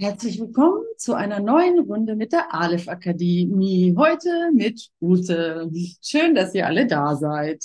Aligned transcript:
Herzlich 0.00 0.38
willkommen 0.38 0.84
zu 0.96 1.14
einer 1.14 1.40
neuen 1.40 1.80
Runde 1.80 2.14
mit 2.14 2.30
der 2.30 2.54
Aleph 2.54 2.86
Akademie. 2.86 3.96
Heute 3.98 4.52
mit 4.54 4.90
Ute. 5.00 5.68
Schön, 6.00 6.36
dass 6.36 6.54
ihr 6.54 6.66
alle 6.68 6.86
da 6.86 7.16
seid. 7.16 7.64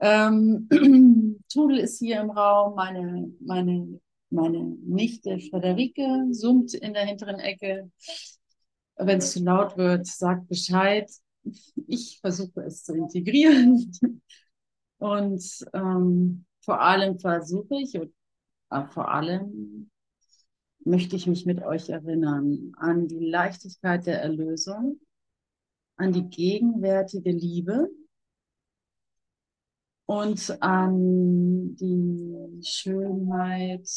Ähm, 0.00 0.68
Tudel 1.50 1.78
ist 1.78 1.98
hier 1.98 2.20
im 2.20 2.28
Raum. 2.28 2.74
Meine, 2.74 3.32
meine, 3.40 4.00
meine 4.28 4.64
Nichte 4.84 5.38
Frederike 5.38 6.26
summt 6.30 6.74
in 6.74 6.92
der 6.92 7.06
hinteren 7.06 7.40
Ecke. 7.40 7.90
Wenn 8.96 9.16
es 9.16 9.32
zu 9.32 9.42
laut 9.42 9.78
wird, 9.78 10.06
sagt 10.06 10.46
Bescheid. 10.48 11.10
Ich 11.86 12.18
versuche 12.20 12.64
es 12.66 12.84
zu 12.84 12.94
integrieren. 12.94 13.90
Und 14.98 15.42
ähm, 15.72 16.44
vor 16.60 16.82
allem 16.82 17.18
versuche 17.18 17.76
ich, 17.76 17.94
äh, 17.94 18.08
vor 18.90 19.08
allem 19.08 19.90
möchte 20.86 21.16
ich 21.16 21.26
mich 21.26 21.46
mit 21.46 21.62
euch 21.62 21.88
erinnern 21.88 22.72
an 22.76 23.08
die 23.08 23.26
Leichtigkeit 23.26 24.06
der 24.06 24.20
Erlösung, 24.22 25.00
an 25.96 26.12
die 26.12 26.28
gegenwärtige 26.28 27.30
Liebe 27.30 27.88
und 30.06 30.62
an 30.62 31.76
die 31.76 32.60
Schönheit, 32.62 33.88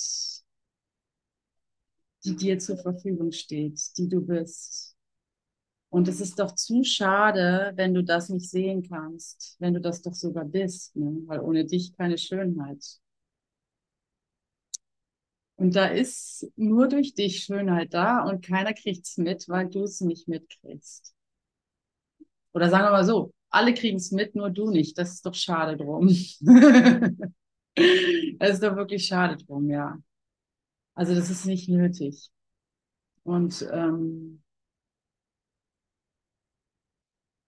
die 2.24 2.36
dir 2.36 2.60
zur 2.60 2.78
Verfügung 2.78 3.32
steht, 3.32 3.80
die 3.98 4.08
du 4.08 4.22
bist. 4.22 4.96
Und 5.90 6.08
es 6.08 6.20
ist 6.20 6.40
doch 6.40 6.54
zu 6.54 6.84
schade, 6.84 7.72
wenn 7.76 7.94
du 7.94 8.04
das 8.04 8.30
nicht 8.30 8.50
sehen 8.50 8.84
kannst, 8.84 9.56
wenn 9.60 9.74
du 9.74 9.82
das 9.82 10.02
doch 10.02 10.14
sogar 10.14 10.46
bist, 10.46 10.96
ne? 10.96 11.22
weil 11.26 11.40
ohne 11.40 11.66
dich 11.66 11.96
keine 11.96 12.18
Schönheit. 12.18 13.00
Und 15.58 15.76
da 15.76 15.88
ist 15.88 16.48
nur 16.56 16.88
durch 16.88 17.16
dich 17.16 17.44
Schönheit 17.44 17.94
da 17.94 18.24
und 18.24 18.46
keiner 18.46 18.74
kriegt's 18.74 19.18
mit, 19.18 19.50
weil 19.50 19.68
du 19.68 19.84
es 19.84 20.02
nicht 20.02 20.28
mitkriegst. 20.28 21.16
Oder 22.54 22.70
sagen 22.70 22.86
wir 22.86 22.92
mal 22.92 23.04
so, 23.04 23.34
alle 23.50 23.74
kriegen 23.74 23.98
es 23.98 24.12
mit, 24.12 24.36
nur 24.36 24.52
du 24.52 24.70
nicht. 24.70 24.98
Das 25.00 25.14
ist 25.14 25.26
doch 25.26 25.34
schade 25.34 25.76
drum. 25.76 26.08
das 28.40 28.52
ist 28.54 28.64
doch 28.64 28.76
wirklich 28.76 29.06
schade 29.08 29.38
drum, 29.44 29.70
ja. 29.70 29.98
Also 30.94 31.16
das 31.16 31.32
ist 31.32 31.46
nicht 31.46 31.70
nötig. 31.70 32.30
Und 33.24 33.68
ähm, 33.72 34.44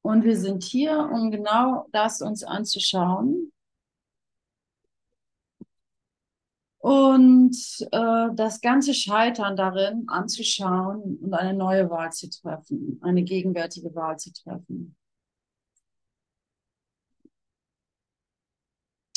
Und 0.00 0.24
wir 0.24 0.38
sind 0.38 0.62
hier, 0.62 0.98
um 1.12 1.30
genau 1.30 1.86
das 1.92 2.22
uns 2.22 2.44
anzuschauen. 2.44 3.52
Und 6.78 7.56
äh, 7.92 8.34
das 8.36 8.62
ganze 8.62 8.94
Scheitern 8.94 9.54
darin 9.54 10.08
anzuschauen 10.08 11.18
und 11.18 11.34
eine 11.34 11.52
neue 11.52 11.90
Wahl 11.90 12.10
zu 12.10 12.30
treffen, 12.30 12.98
eine 13.02 13.22
gegenwärtige 13.22 13.94
Wahl 13.94 14.18
zu 14.18 14.32
treffen. 14.32 14.96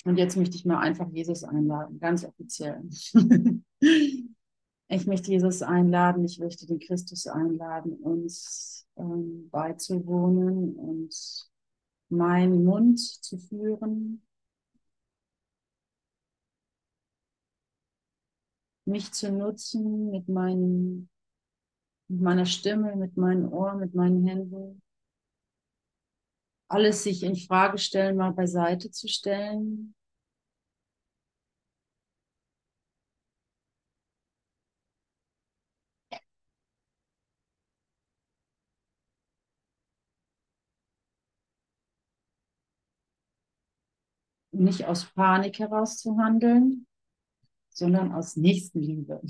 Und 0.05 0.17
jetzt 0.17 0.37
möchte 0.37 0.55
ich 0.55 0.65
mal 0.65 0.79
einfach 0.79 1.09
Jesus 1.09 1.43
einladen, 1.43 1.99
ganz 1.99 2.23
offiziell. 2.23 2.79
ich 3.81 5.07
möchte 5.07 5.31
Jesus 5.31 5.63
einladen, 5.63 6.25
ich 6.25 6.37
möchte 6.37 6.67
den 6.67 6.79
Christus 6.79 7.25
einladen, 7.25 7.93
uns 7.93 8.87
ähm, 8.97 9.49
beizuwohnen 9.49 10.75
und 10.75 11.49
meinen 12.09 12.63
Mund 12.63 12.99
zu 12.99 13.39
führen, 13.39 14.21
mich 18.85 19.11
zu 19.11 19.31
nutzen 19.31 20.11
mit, 20.11 20.29
meinen, 20.29 21.09
mit 22.09 22.21
meiner 22.21 22.45
Stimme, 22.45 22.95
mit 22.95 23.17
meinen 23.17 23.47
Ohren, 23.51 23.79
mit 23.79 23.95
meinen 23.95 24.23
Händen, 24.23 24.83
alles 26.67 27.03
sich 27.03 27.23
in 27.23 27.35
Frage 27.35 27.77
stellen, 27.77 28.17
mal 28.17 28.31
beiseite 28.33 28.91
zu 28.91 29.07
stellen. 29.07 29.95
Nicht 44.51 44.85
aus 44.85 45.05
Panik 45.13 45.59
heraus 45.59 45.97
zu 45.97 46.17
handeln, 46.17 46.87
sondern 47.69 48.13
aus 48.13 48.35
Nächstenliebe. 48.37 49.21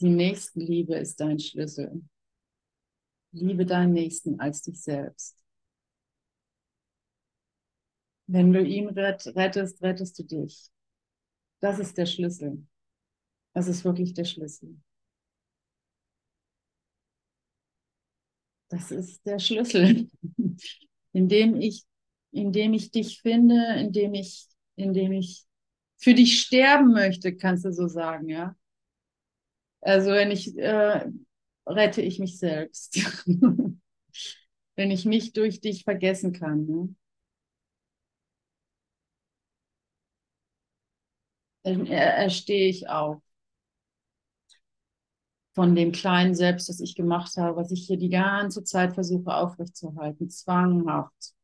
Die 0.00 0.10
Nächstenliebe 0.10 0.94
ist 0.94 1.20
dein 1.20 1.38
Schlüssel. 1.38 2.02
Liebe 3.32 3.66
deinen 3.66 3.92
Nächsten 3.92 4.40
als 4.40 4.62
dich 4.62 4.80
selbst. 4.80 5.36
Wenn 8.26 8.52
du 8.52 8.62
ihn 8.62 8.88
rettest, 8.88 9.82
rettest 9.82 10.18
du 10.18 10.22
dich. 10.22 10.70
Das 11.60 11.78
ist 11.78 11.96
der 11.98 12.06
Schlüssel. 12.06 12.66
Das 13.54 13.66
ist 13.66 13.84
wirklich 13.84 14.14
der 14.14 14.24
Schlüssel. 14.24 14.76
Das 18.68 18.90
ist 18.90 19.24
der 19.26 19.38
Schlüssel, 19.38 20.08
indem 21.12 21.56
ich, 21.56 21.84
indem 22.32 22.74
ich 22.74 22.90
dich 22.90 23.20
finde, 23.20 23.74
indem 23.78 24.14
ich, 24.14 24.46
indem 24.76 25.12
ich 25.12 25.44
für 25.96 26.14
dich 26.14 26.40
sterben 26.40 26.92
möchte, 26.92 27.34
kannst 27.34 27.64
du 27.64 27.72
so 27.72 27.88
sagen, 27.88 28.28
ja. 28.28 28.54
Also 29.80 30.10
wenn 30.10 30.30
ich 30.30 30.56
äh, 30.58 31.06
rette 31.66 32.02
ich 32.02 32.18
mich 32.18 32.38
selbst. 32.38 32.98
wenn 34.76 34.90
ich 34.90 35.04
mich 35.04 35.32
durch 35.32 35.60
dich 35.60 35.84
vergessen 35.84 36.32
kann. 36.32 36.66
Ne? 36.66 36.94
Dann 41.64 41.86
erstehe 41.86 42.68
ich 42.68 42.88
auf 42.88 43.20
von 45.54 45.74
dem 45.74 45.90
kleinen 45.90 46.36
Selbst, 46.36 46.68
das 46.68 46.78
ich 46.78 46.94
gemacht 46.94 47.36
habe, 47.36 47.56
was 47.56 47.72
ich 47.72 47.84
hier 47.84 47.96
die 47.96 48.10
ganze 48.10 48.62
Zeit 48.62 48.94
versuche 48.94 49.34
aufrechtzuerhalten, 49.34 50.30
zwanghaft. 50.30 51.34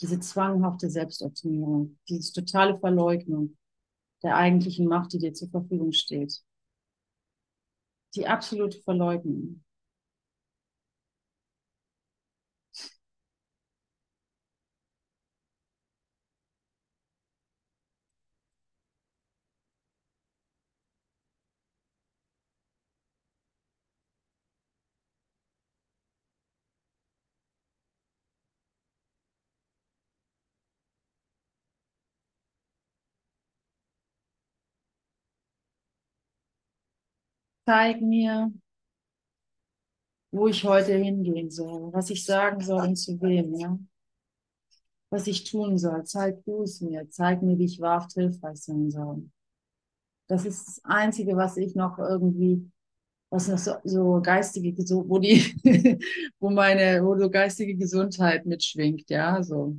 Diese 0.00 0.20
zwanghafte 0.20 0.88
Selbstoptimierung, 0.88 1.98
diese 2.08 2.32
totale 2.32 2.78
Verleugnung 2.78 3.56
der 4.22 4.36
eigentlichen 4.36 4.86
Macht, 4.86 5.12
die 5.12 5.18
dir 5.18 5.34
zur 5.34 5.50
Verfügung 5.50 5.92
steht. 5.92 6.45
Die 8.14 8.26
absolute 8.26 8.80
Verleugnung. 8.82 9.62
Zeig 37.66 38.00
mir, 38.00 38.52
wo 40.30 40.46
ich 40.46 40.62
heute 40.64 40.94
hingehen 40.96 41.50
soll, 41.50 41.92
was 41.92 42.10
ich 42.10 42.24
sagen 42.24 42.60
soll 42.60 42.86
und 42.86 42.96
zu 42.96 43.20
wem, 43.20 43.54
ja. 43.54 43.76
Was 45.10 45.26
ich 45.26 45.50
tun 45.50 45.76
soll. 45.78 46.04
Zeig 46.04 46.44
du 46.44 46.62
es 46.62 46.80
mir. 46.80 47.08
Zeig 47.10 47.42
mir, 47.42 47.58
wie 47.58 47.64
ich 47.64 47.80
wahrhaft 47.80 48.12
hilfreich 48.12 48.58
sein 48.58 48.90
soll. 48.90 49.28
Das 50.28 50.44
ist 50.44 50.66
das 50.66 50.84
Einzige, 50.84 51.36
was 51.36 51.56
ich 51.56 51.74
noch 51.74 51.98
irgendwie, 51.98 52.70
was 53.30 53.48
noch 53.48 53.58
so, 53.58 53.74
so 53.84 54.20
geistige, 54.22 54.76
wo 55.08 55.18
die, 55.18 55.40
wo 56.40 56.50
meine, 56.50 57.04
wo 57.04 57.16
so 57.18 57.30
geistige 57.30 57.76
Gesundheit 57.76 58.46
mitschwingt, 58.46 59.10
ja, 59.10 59.42
so. 59.42 59.76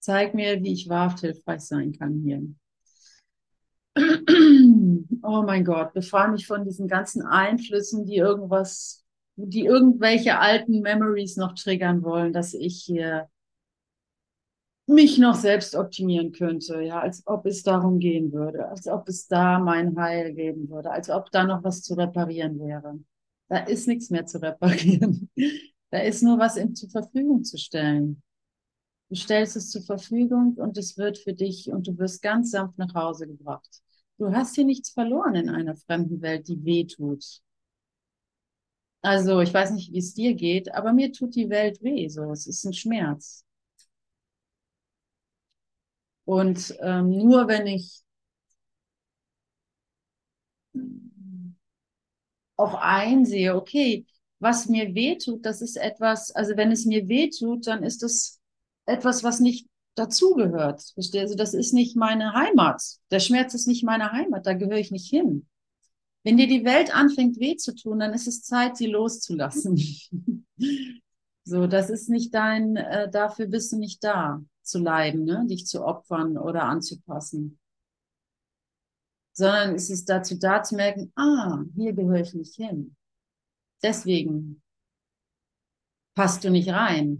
Zeig 0.00 0.34
mir, 0.34 0.62
wie 0.62 0.72
ich 0.72 0.88
wahrhaft 0.88 1.20
hilfreich 1.20 1.62
sein 1.62 1.92
kann 1.92 2.20
hier. 2.22 2.42
Oh 3.96 5.42
mein 5.42 5.64
Gott, 5.64 5.92
befreie 5.92 6.30
mich 6.30 6.46
von 6.46 6.64
diesen 6.64 6.88
ganzen 6.88 7.22
Einflüssen, 7.22 8.04
die 8.06 8.16
irgendwas, 8.16 9.04
die 9.36 9.64
irgendwelche 9.64 10.38
alten 10.38 10.80
Memories 10.80 11.36
noch 11.36 11.54
triggern 11.54 12.02
wollen, 12.02 12.32
dass 12.32 12.54
ich 12.54 12.82
hier 12.82 13.28
mich 14.86 15.18
noch 15.18 15.34
selbst 15.34 15.74
optimieren 15.76 16.32
könnte, 16.32 16.82
ja, 16.82 17.00
als 17.00 17.22
ob 17.26 17.46
es 17.46 17.62
darum 17.62 17.98
gehen 17.98 18.32
würde, 18.32 18.68
als 18.68 18.86
ob 18.86 19.08
es 19.08 19.26
da 19.26 19.58
mein 19.58 19.96
Heil 19.96 20.34
geben 20.34 20.68
würde, 20.68 20.90
als 20.90 21.08
ob 21.08 21.30
da 21.30 21.44
noch 21.44 21.64
was 21.64 21.82
zu 21.82 21.94
reparieren 21.94 22.58
wäre. 22.60 22.98
Da 23.48 23.58
ist 23.58 23.88
nichts 23.88 24.10
mehr 24.10 24.26
zu 24.26 24.42
reparieren. 24.42 25.30
Da 25.90 26.00
ist 26.00 26.24
nur 26.24 26.40
was 26.40 26.56
ihm 26.56 26.74
zur 26.74 26.90
Verfügung 26.90 27.44
zu 27.44 27.56
stellen. 27.56 28.20
Du 29.14 29.20
stellst 29.20 29.54
es 29.54 29.70
zur 29.70 29.82
Verfügung 29.82 30.54
und 30.54 30.76
es 30.76 30.98
wird 30.98 31.18
für 31.18 31.34
dich 31.34 31.70
und 31.70 31.86
du 31.86 31.96
wirst 31.98 32.20
ganz 32.20 32.50
sanft 32.50 32.78
nach 32.78 32.94
Hause 32.94 33.28
gebracht. 33.28 33.80
Du 34.18 34.32
hast 34.32 34.56
hier 34.56 34.64
nichts 34.64 34.90
verloren 34.90 35.36
in 35.36 35.48
einer 35.48 35.76
fremden 35.76 36.20
Welt, 36.20 36.48
die 36.48 36.64
weh 36.64 36.84
tut. 36.84 37.24
Also, 39.02 39.38
ich 39.40 39.54
weiß 39.54 39.70
nicht, 39.70 39.92
wie 39.92 39.98
es 39.98 40.14
dir 40.14 40.34
geht, 40.34 40.74
aber 40.74 40.92
mir 40.92 41.12
tut 41.12 41.36
die 41.36 41.48
Welt 41.48 41.80
weh, 41.80 42.08
so. 42.08 42.32
Es 42.32 42.48
ist 42.48 42.64
ein 42.64 42.72
Schmerz. 42.72 43.44
Und 46.24 46.74
ähm, 46.80 47.10
nur 47.10 47.46
wenn 47.46 47.68
ich 47.68 48.02
auch 52.56 52.74
einsehe, 52.74 53.54
okay, 53.54 54.06
was 54.40 54.68
mir 54.68 54.92
wehtut, 54.96 55.46
das 55.46 55.62
ist 55.62 55.76
etwas, 55.76 56.32
also 56.32 56.56
wenn 56.56 56.72
es 56.72 56.84
mir 56.84 57.06
wehtut, 57.08 57.68
dann 57.68 57.84
ist 57.84 58.02
es 58.02 58.40
etwas, 58.86 59.24
was 59.24 59.40
nicht 59.40 59.68
dazugehört. 59.94 60.82
Verstehst 60.94 61.14
du? 61.14 61.20
Also 61.20 61.34
das 61.34 61.54
ist 61.54 61.72
nicht 61.72 61.96
meine 61.96 62.32
Heimat. 62.32 62.82
Der 63.10 63.20
Schmerz 63.20 63.54
ist 63.54 63.66
nicht 63.66 63.84
meine 63.84 64.12
Heimat, 64.12 64.46
da 64.46 64.54
gehöre 64.54 64.78
ich 64.78 64.90
nicht 64.90 65.08
hin. 65.08 65.46
Wenn 66.24 66.36
dir 66.36 66.46
die 66.46 66.64
Welt 66.64 66.94
anfängt 66.94 67.38
weh 67.38 67.56
zu 67.56 67.74
tun, 67.74 67.98
dann 67.98 68.14
ist 68.14 68.26
es 68.26 68.42
Zeit, 68.42 68.76
sie 68.76 68.86
loszulassen. 68.86 69.76
so, 71.44 71.66
das 71.66 71.90
ist 71.90 72.08
nicht 72.08 72.34
dein, 72.34 72.76
äh, 72.76 73.10
dafür 73.10 73.46
bist 73.46 73.72
du 73.72 73.78
nicht 73.78 74.02
da 74.02 74.42
zu 74.62 74.78
leiden, 74.78 75.24
ne? 75.24 75.44
dich 75.46 75.66
zu 75.66 75.84
opfern 75.84 76.38
oder 76.38 76.64
anzupassen. 76.64 77.58
Sondern 79.34 79.74
es 79.74 79.90
ist 79.90 80.08
dazu 80.08 80.38
da 80.38 80.62
zu 80.62 80.76
merken, 80.76 81.12
ah, 81.16 81.62
hier 81.74 81.92
gehöre 81.92 82.20
ich 82.20 82.34
nicht 82.34 82.54
hin. 82.54 82.96
Deswegen 83.82 84.62
passt 86.14 86.42
du 86.44 86.50
nicht 86.50 86.70
rein, 86.70 87.18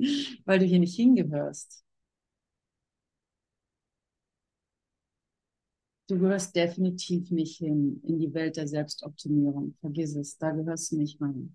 weil 0.44 0.58
du 0.58 0.64
hier 0.66 0.78
nicht 0.78 0.96
hingehörst. 0.96 1.84
Du 6.08 6.18
gehörst 6.18 6.56
definitiv 6.56 7.30
nicht 7.30 7.58
hin 7.58 8.00
in 8.04 8.18
die 8.18 8.34
Welt 8.34 8.56
der 8.56 8.66
Selbstoptimierung. 8.66 9.76
Vergiss 9.80 10.16
es, 10.16 10.36
da 10.38 10.50
gehörst 10.50 10.90
du 10.92 10.96
nicht 10.96 11.20
rein. 11.20 11.54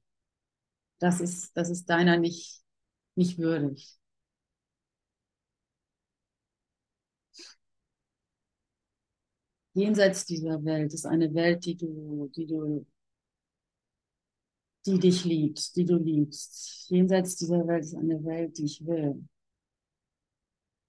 Das 0.99 1.19
ist, 1.21 1.55
das 1.57 1.69
ist 1.69 1.89
deiner 1.89 2.17
nicht, 2.17 2.61
nicht 3.15 3.37
würdig. 3.37 3.99
jenseits 9.75 10.25
dieser 10.25 10.63
Welt 10.65 10.93
ist 10.93 11.05
eine 11.05 11.33
Welt, 11.33 11.65
die 11.65 11.75
du, 11.75 12.31
die 12.35 12.47
du, 12.47 12.85
die 14.85 14.99
dich 14.99 15.25
liebt, 15.25 15.75
die 15.75 15.85
du 15.85 15.97
liebst. 15.97 16.89
Jenseits 16.89 17.35
dieser 17.37 17.67
Welt 17.67 17.83
ist 17.85 17.95
eine 17.95 18.23
Welt, 18.23 18.57
die 18.57 18.65
ich 18.65 18.85
will. 18.85 19.23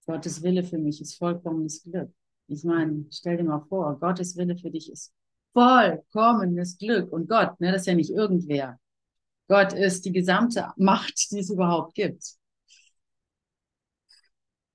Gottes 0.07 0.43
Wille 0.43 0.63
für 0.63 0.79
mich 0.79 1.01
ist 1.01 1.17
vollkommenes 1.17 1.83
Glück. 1.83 2.13
Ich 2.49 2.63
meine, 2.63 3.07
stell 3.11 3.39
dir 3.39 3.45
mal 3.45 3.65
vor, 3.69 3.99
Gottes 3.99 4.37
Wille 4.37 4.57
für 4.57 4.71
dich 4.71 4.91
ist 4.91 5.13
vollkommenes 5.53 6.79
Glück. 6.79 7.13
Und 7.13 7.29
Gott, 7.29 7.59
ne, 7.61 7.73
das 7.73 7.83
ist 7.83 7.87
ja 7.87 7.95
nicht 7.95 8.11
irgendwer. 8.11 8.79
Gott 9.49 9.73
ist 9.73 10.05
die 10.05 10.13
gesamte 10.13 10.73
Macht, 10.77 11.31
die 11.31 11.39
es 11.39 11.51
überhaupt 11.51 11.95
gibt. 11.95 12.37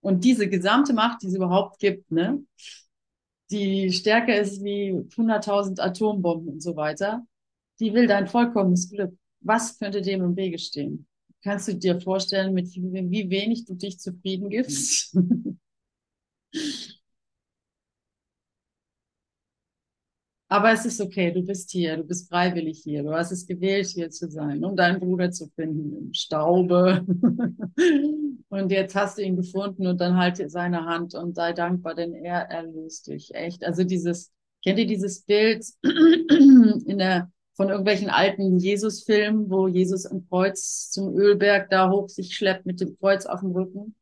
Und 0.02 0.24
diese 0.24 0.50
gesamte 0.50 0.94
Macht, 0.94 1.22
die 1.22 1.28
es 1.28 1.36
überhaupt 1.36 1.80
gibt, 1.80 2.12
ne, 2.12 2.44
die 3.52 3.92
stärker 3.92 4.40
ist 4.40 4.64
wie 4.64 4.94
100.000 5.16 5.80
Atombomben 5.80 6.54
und 6.54 6.64
so 6.64 6.76
weiter, 6.76 7.26
die 7.82 7.94
will 7.94 8.08
dein 8.08 8.28
vollkommenes 8.28 8.90
Glück. 8.90 9.14
Was 9.42 9.78
könnte 9.80 10.02
dem 10.02 10.24
im 10.24 10.36
Wege 10.36 10.60
stehen? 10.60 11.08
Kannst 11.44 11.68
du 11.68 11.74
dir 11.74 12.00
vorstellen, 12.00 12.54
mit 12.54 12.68
wie 12.76 13.30
wenig 13.30 13.66
du 13.66 13.74
dich 13.74 14.00
zufrieden 14.00 14.50
gibst? 14.50 15.18
Aber 20.48 20.72
es 20.74 20.86
ist 20.86 21.00
okay, 21.00 21.32
du 21.32 21.42
bist 21.44 21.72
hier, 21.72 21.96
du 21.96 22.04
bist 22.04 22.28
freiwillig 22.28 22.82
hier, 22.84 23.04
du 23.04 23.14
hast 23.14 23.32
es 23.32 23.48
gewählt, 23.48 23.88
hier 23.88 24.10
zu 24.10 24.30
sein, 24.30 24.66
um 24.66 24.76
deinen 24.76 25.00
Bruder 25.00 25.32
zu 25.32 25.48
finden 25.56 25.96
im 25.98 26.14
Staube. 26.14 27.06
und 28.50 28.70
jetzt 28.70 28.94
hast 28.94 29.18
du 29.18 29.22
ihn 29.24 29.38
gefunden 29.38 29.88
und 29.88 30.02
dann 30.02 30.18
halte 30.18 30.50
seine 30.50 30.84
Hand 30.86 31.16
und 31.16 31.36
sei 31.36 31.54
dankbar, 31.54 31.96
denn 31.96 32.14
er 32.14 32.50
erlöst 32.50 33.08
dich. 33.08 33.34
Echt. 33.34 33.64
Also 33.64 33.86
dieses, 33.86 34.34
kennt 34.62 34.78
ihr 34.78 34.88
dieses 34.88 35.22
Bild 35.22 35.66
in 35.84 36.98
der, 36.98 37.32
von 37.62 37.70
irgendwelchen 37.70 38.10
alten 38.10 38.58
Jesus-Filmen, 38.58 39.52
wo 39.52 39.68
Jesus 39.68 40.06
im 40.06 40.28
Kreuz 40.28 40.90
zum 40.90 41.16
Ölberg 41.16 41.70
da 41.70 41.92
hoch 41.92 42.10
sich 42.10 42.36
schleppt 42.36 42.66
mit 42.66 42.82
dem 42.82 42.98
Kreuz 42.98 43.28
auf 43.28 43.42
dem 43.42 43.52
Rücken? 43.52 43.96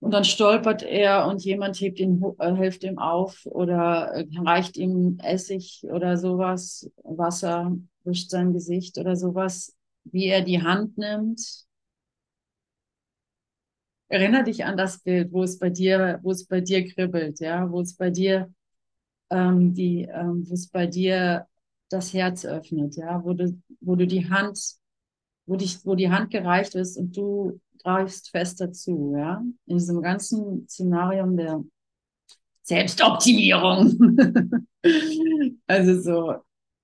Und 0.00 0.10
dann 0.10 0.24
stolpert 0.24 0.82
er 0.82 1.26
und 1.26 1.44
jemand 1.44 1.78
hebt 1.78 2.00
ihn, 2.00 2.24
äh, 2.38 2.54
hilft 2.54 2.82
ihm 2.82 2.98
auf 2.98 3.44
oder 3.44 4.14
äh, 4.14 4.26
reicht 4.38 4.78
ihm 4.78 5.18
Essig 5.22 5.84
oder 5.84 6.16
sowas, 6.16 6.90
Wasser 7.02 7.76
durch 8.04 8.26
sein 8.30 8.54
Gesicht 8.54 8.96
oder 8.96 9.16
sowas, 9.16 9.76
wie 10.04 10.24
er 10.28 10.40
die 10.40 10.62
Hand 10.62 10.96
nimmt. 10.96 11.66
Erinner 14.08 14.44
dich 14.44 14.64
an 14.64 14.78
das 14.78 15.02
Bild, 15.02 15.30
wo 15.30 15.42
es 15.42 15.58
bei 15.58 15.68
dir, 15.68 16.20
wo 16.22 16.30
es 16.30 16.46
bei 16.46 16.62
dir 16.62 16.88
kribbelt, 16.88 17.40
ja, 17.40 17.70
wo 17.70 17.82
es 17.82 17.94
bei 17.94 18.08
dir 18.08 18.50
ähm, 19.28 19.74
die, 19.74 20.08
ähm, 20.10 20.48
wo 20.48 20.54
es 20.54 20.68
bei 20.68 20.86
dir 20.86 21.46
das 21.94 22.12
Herz 22.12 22.44
öffnet, 22.44 22.96
ja, 22.96 23.24
wo 23.24 23.32
du, 23.32 23.56
wo 23.80 23.94
du 23.94 24.06
die 24.06 24.28
Hand, 24.28 24.58
wo 25.46 25.56
dich, 25.56 25.84
wo 25.86 25.94
die 25.94 26.10
Hand 26.10 26.30
gereicht 26.30 26.74
ist 26.74 26.96
und 26.98 27.16
du 27.16 27.60
greifst 27.82 28.30
fest 28.30 28.60
dazu, 28.60 29.14
ja, 29.16 29.42
in 29.66 29.78
diesem 29.78 30.02
ganzen 30.02 30.66
Szenarium 30.68 31.36
der 31.36 31.62
Selbstoptimierung. 32.62 34.16
also 35.66 36.00
so, 36.00 36.34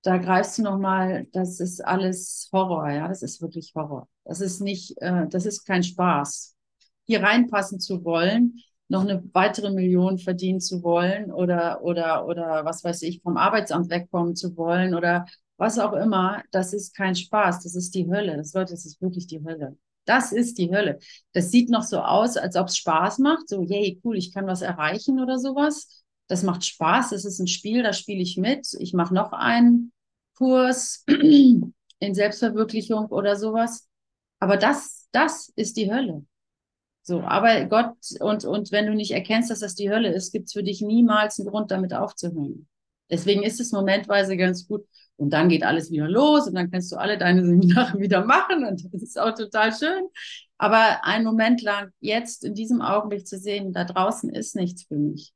da 0.03 0.17
greifst 0.17 0.57
du 0.57 0.63
nochmal, 0.63 1.27
das 1.33 1.59
ist 1.59 1.83
alles 1.83 2.49
Horror, 2.53 2.89
ja, 2.89 3.07
das 3.07 3.21
ist 3.21 3.41
wirklich 3.41 3.73
Horror. 3.75 4.07
Das 4.23 4.39
ist 4.39 4.61
nicht, 4.61 4.95
äh, 5.01 5.27
das 5.27 5.45
ist 5.45 5.65
kein 5.65 5.83
Spaß. 5.83 6.55
Hier 7.05 7.21
reinpassen 7.21 7.79
zu 7.79 8.05
wollen, 8.05 8.61
noch 8.91 9.03
eine 9.03 9.23
weitere 9.33 9.71
Million 9.71 10.17
verdienen 10.19 10.59
zu 10.59 10.83
wollen 10.83 11.31
oder, 11.31 11.81
oder, 11.81 12.25
oder 12.25 12.65
was 12.65 12.83
weiß 12.83 13.03
ich, 13.03 13.21
vom 13.21 13.37
Arbeitsamt 13.37 13.89
wegkommen 13.89 14.35
zu 14.35 14.55
wollen 14.57 14.93
oder 14.93 15.25
was 15.55 15.79
auch 15.79 15.93
immer, 15.93 16.43
das 16.51 16.73
ist 16.73 16.93
kein 16.95 17.15
Spaß, 17.15 17.63
das 17.63 17.75
ist 17.75 17.95
die 17.95 18.09
Hölle. 18.09 18.35
Das 18.35 18.53
Leute, 18.53 18.73
das 18.73 18.85
ist 18.85 19.01
wirklich 19.01 19.27
die 19.27 19.43
Hölle. 19.45 19.77
Das 20.05 20.33
ist 20.33 20.57
die 20.57 20.71
Hölle. 20.71 20.99
Das 21.31 21.51
sieht 21.51 21.69
noch 21.69 21.83
so 21.83 21.99
aus, 22.01 22.35
als 22.35 22.57
ob 22.57 22.67
es 22.67 22.77
Spaß 22.77 23.19
macht. 23.19 23.47
So, 23.47 23.63
yay, 23.63 24.01
cool, 24.03 24.17
ich 24.17 24.33
kann 24.33 24.45
was 24.45 24.61
erreichen 24.61 25.21
oder 25.21 25.39
sowas. 25.39 26.03
Das 26.27 26.43
macht 26.43 26.65
Spaß. 26.65 27.11
Das 27.11 27.23
ist 27.23 27.39
ein 27.39 27.47
Spiel, 27.47 27.83
da 27.83 27.93
spiele 27.93 28.21
ich 28.21 28.37
mit. 28.37 28.75
Ich 28.79 28.93
mache 28.93 29.13
noch 29.13 29.31
einen 29.31 29.93
Kurs 30.35 31.05
in 31.07 31.73
Selbstverwirklichung 31.99 33.05
oder 33.05 33.37
sowas. 33.37 33.87
Aber 34.39 34.57
das, 34.57 35.07
das 35.13 35.49
ist 35.55 35.77
die 35.77 35.93
Hölle. 35.93 36.25
So, 37.03 37.21
aber 37.21 37.65
Gott, 37.65 37.95
und, 38.19 38.45
und 38.45 38.71
wenn 38.71 38.85
du 38.85 38.93
nicht 38.93 39.11
erkennst, 39.11 39.49
dass 39.49 39.59
das 39.59 39.75
die 39.75 39.89
Hölle 39.89 40.13
ist, 40.13 40.31
gibt 40.31 40.47
es 40.47 40.53
für 40.53 40.63
dich 40.63 40.81
niemals 40.81 41.39
einen 41.39 41.49
Grund, 41.49 41.71
damit 41.71 41.93
aufzuhören. 41.93 42.67
Deswegen 43.09 43.43
ist 43.43 43.59
es 43.59 43.71
momentweise 43.71 44.37
ganz 44.37 44.67
gut. 44.67 44.85
Und 45.17 45.31
dann 45.31 45.49
geht 45.49 45.63
alles 45.63 45.91
wieder 45.91 46.07
los 46.07 46.47
und 46.47 46.55
dann 46.55 46.71
kannst 46.71 46.91
du 46.91 46.95
alle 46.95 47.17
deine 47.17 47.45
Seminare 47.45 47.99
wieder 47.99 48.25
machen 48.25 48.65
und 48.65 48.91
das 48.91 49.03
ist 49.03 49.19
auch 49.19 49.35
total 49.35 49.71
schön. 49.71 50.07
Aber 50.57 51.03
einen 51.05 51.25
Moment 51.25 51.61
lang 51.61 51.91
jetzt 51.99 52.43
in 52.43 52.55
diesem 52.55 52.81
Augenblick 52.81 53.27
zu 53.27 53.37
sehen, 53.37 53.73
da 53.73 53.83
draußen 53.83 54.29
ist 54.31 54.55
nichts 54.55 54.83
für 54.83 54.95
mich. 54.95 55.33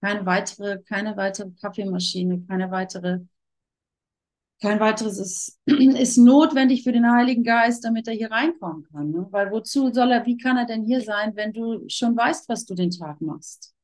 Keine 0.00 0.26
weitere, 0.26 0.80
keine 0.82 1.16
weitere 1.16 1.50
Kaffeemaschine, 1.60 2.44
keine 2.48 2.70
weitere, 2.70 3.20
kein 4.60 4.80
weiteres 4.80 5.18
ist, 5.18 5.60
ist 5.66 6.16
notwendig 6.16 6.82
für 6.82 6.92
den 6.92 7.10
Heiligen 7.10 7.44
Geist, 7.44 7.84
damit 7.84 8.08
er 8.08 8.14
hier 8.14 8.30
reinkommen 8.30 8.84
kann. 8.84 9.10
Ne? 9.10 9.26
Weil 9.30 9.50
wozu 9.50 9.92
soll 9.92 10.10
er, 10.10 10.24
wie 10.26 10.38
kann 10.38 10.56
er 10.56 10.66
denn 10.66 10.84
hier 10.84 11.00
sein, 11.00 11.36
wenn 11.36 11.52
du 11.52 11.84
schon 11.88 12.16
weißt, 12.16 12.48
was 12.48 12.64
du 12.64 12.74
den 12.74 12.90
Tag 12.90 13.20
machst? 13.20 13.74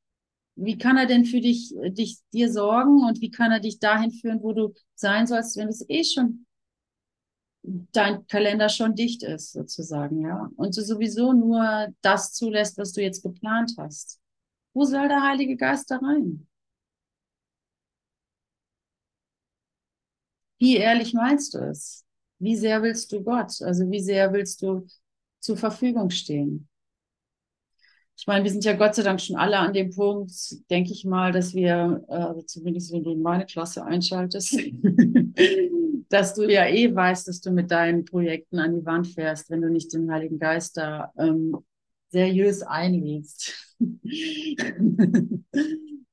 Wie 0.56 0.76
kann 0.76 0.96
er 0.96 1.06
denn 1.06 1.24
für 1.24 1.40
dich, 1.40 1.74
äh, 1.76 1.90
dich, 1.90 2.18
dir 2.32 2.52
sorgen 2.52 3.04
und 3.04 3.20
wie 3.20 3.30
kann 3.30 3.52
er 3.52 3.60
dich 3.60 3.78
dahin 3.78 4.10
führen, 4.10 4.42
wo 4.42 4.52
du 4.52 4.74
sein 4.94 5.26
sollst, 5.26 5.56
wenn 5.56 5.68
es 5.68 5.84
eh 5.88 6.04
schon 6.04 6.46
dein 7.62 8.26
Kalender 8.26 8.68
schon 8.68 8.94
dicht 8.94 9.22
ist, 9.22 9.52
sozusagen, 9.52 10.20
ja. 10.22 10.50
Und 10.56 10.76
du 10.76 10.82
sowieso 10.82 11.32
nur 11.32 11.88
das 12.00 12.32
zulässt, 12.32 12.78
was 12.78 12.92
du 12.92 13.02
jetzt 13.02 13.22
geplant 13.22 13.72
hast. 13.76 14.18
Wo 14.72 14.84
soll 14.84 15.08
der 15.08 15.22
Heilige 15.22 15.56
Geist 15.56 15.90
da 15.90 15.96
rein? 15.96 16.46
Wie 20.60 20.76
ehrlich 20.76 21.12
meinst 21.12 21.54
du 21.54 21.58
es? 21.58 22.04
Wie 22.38 22.54
sehr 22.54 22.82
willst 22.82 23.10
du 23.10 23.24
Gott? 23.24 23.60
Also 23.62 23.90
wie 23.90 24.00
sehr 24.00 24.32
willst 24.32 24.62
du 24.62 24.86
zur 25.40 25.56
Verfügung 25.56 26.10
stehen? 26.10 26.70
ich 28.20 28.26
meine, 28.26 28.44
wir 28.44 28.50
sind 28.50 28.66
ja 28.66 28.74
Gott 28.74 28.94
sei 28.94 29.02
Dank 29.02 29.18
schon 29.18 29.36
alle 29.36 29.56
an 29.56 29.72
dem 29.72 29.88
Punkt, 29.88 30.30
denke 30.68 30.92
ich 30.92 31.06
mal, 31.06 31.32
dass 31.32 31.54
wir, 31.54 32.04
äh, 32.06 32.44
zumindest 32.44 32.92
wenn 32.92 33.02
du 33.02 33.12
in 33.12 33.22
meine 33.22 33.46
Klasse 33.46 33.82
einschaltest, 33.82 34.58
dass 36.10 36.34
du 36.34 36.42
ja 36.42 36.66
eh 36.66 36.94
weißt, 36.94 37.26
dass 37.28 37.40
du 37.40 37.50
mit 37.50 37.70
deinen 37.70 38.04
Projekten 38.04 38.58
an 38.58 38.74
die 38.74 38.84
Wand 38.84 39.06
fährst, 39.06 39.48
wenn 39.48 39.62
du 39.62 39.70
nicht 39.70 39.94
den 39.94 40.12
Heiligen 40.12 40.38
Geist 40.38 40.76
da 40.76 41.10
ähm, 41.18 41.56
seriös 42.10 42.60
einlegst. 42.60 43.74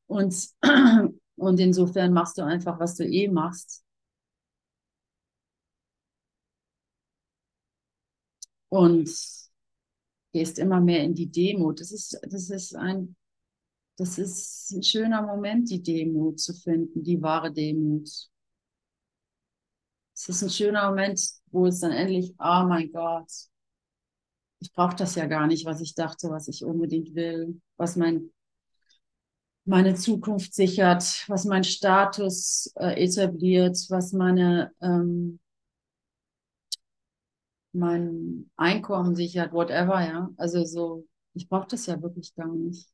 und, 0.07 0.35
und 1.35 1.59
insofern 1.59 2.13
machst 2.13 2.37
du 2.37 2.43
einfach, 2.43 2.79
was 2.79 2.95
du 2.95 3.03
eh 3.03 3.27
machst. 3.27 3.83
Und 8.69 9.09
gehst 10.33 10.59
immer 10.59 10.81
mehr 10.81 11.03
in 11.03 11.15
die 11.15 11.31
Demut. 11.31 11.79
Das 11.79 11.91
ist, 11.91 12.19
das 12.21 12.49
ist 12.49 12.75
ein, 12.75 13.15
das 13.97 14.17
ist 14.17 14.71
ein 14.71 14.83
schöner 14.83 15.21
Moment, 15.21 15.69
die 15.69 15.81
Demut 15.81 16.39
zu 16.39 16.53
finden, 16.53 17.03
die 17.03 17.21
wahre 17.21 17.51
Demut. 17.51 18.07
Es 20.13 20.29
ist 20.29 20.43
ein 20.43 20.49
schöner 20.49 20.89
Moment, 20.89 21.19
wo 21.51 21.67
es 21.67 21.79
dann 21.79 21.91
endlich, 21.91 22.33
oh 22.39 22.65
mein 22.67 22.91
Gott, 22.91 23.31
ich 24.59 24.73
brauche 24.73 24.95
das 24.95 25.15
ja 25.15 25.25
gar 25.27 25.47
nicht, 25.47 25.65
was 25.65 25.81
ich 25.81 25.95
dachte, 25.95 26.29
was 26.29 26.47
ich 26.47 26.63
unbedingt 26.63 27.15
will, 27.15 27.61
was 27.77 27.95
mein, 27.95 28.31
meine 29.65 29.95
Zukunft 29.95 30.53
sichert, 30.53 31.23
was 31.27 31.45
mein 31.45 31.63
Status 31.63 32.71
äh, 32.75 33.03
etabliert, 33.03 33.77
was 33.89 34.13
meine 34.13 34.71
ähm, 34.81 35.39
mein 37.77 38.49
Einkommen 38.57 39.15
sichert, 39.15 39.53
whatever, 39.53 40.01
ja. 40.05 40.29
Also 40.37 40.65
so, 40.65 41.07
ich 41.33 41.47
brauche 41.47 41.67
das 41.67 41.85
ja 41.85 42.01
wirklich 42.01 42.33
gar 42.35 42.53
nicht. 42.53 42.87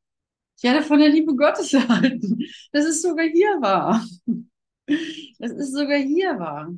Ich 0.57 0.63
werde 0.63 0.83
von 0.83 0.99
der 0.99 1.09
Liebe 1.09 1.35
Gottes 1.35 1.73
erhalten. 1.73 2.39
Das 2.71 2.85
ist 2.85 3.01
sogar 3.01 3.25
hier 3.25 3.61
wahr. 3.61 4.05
Das 5.39 5.51
ist 5.51 5.73
sogar 5.73 5.97
hier 5.97 6.39
wahr. 6.39 6.73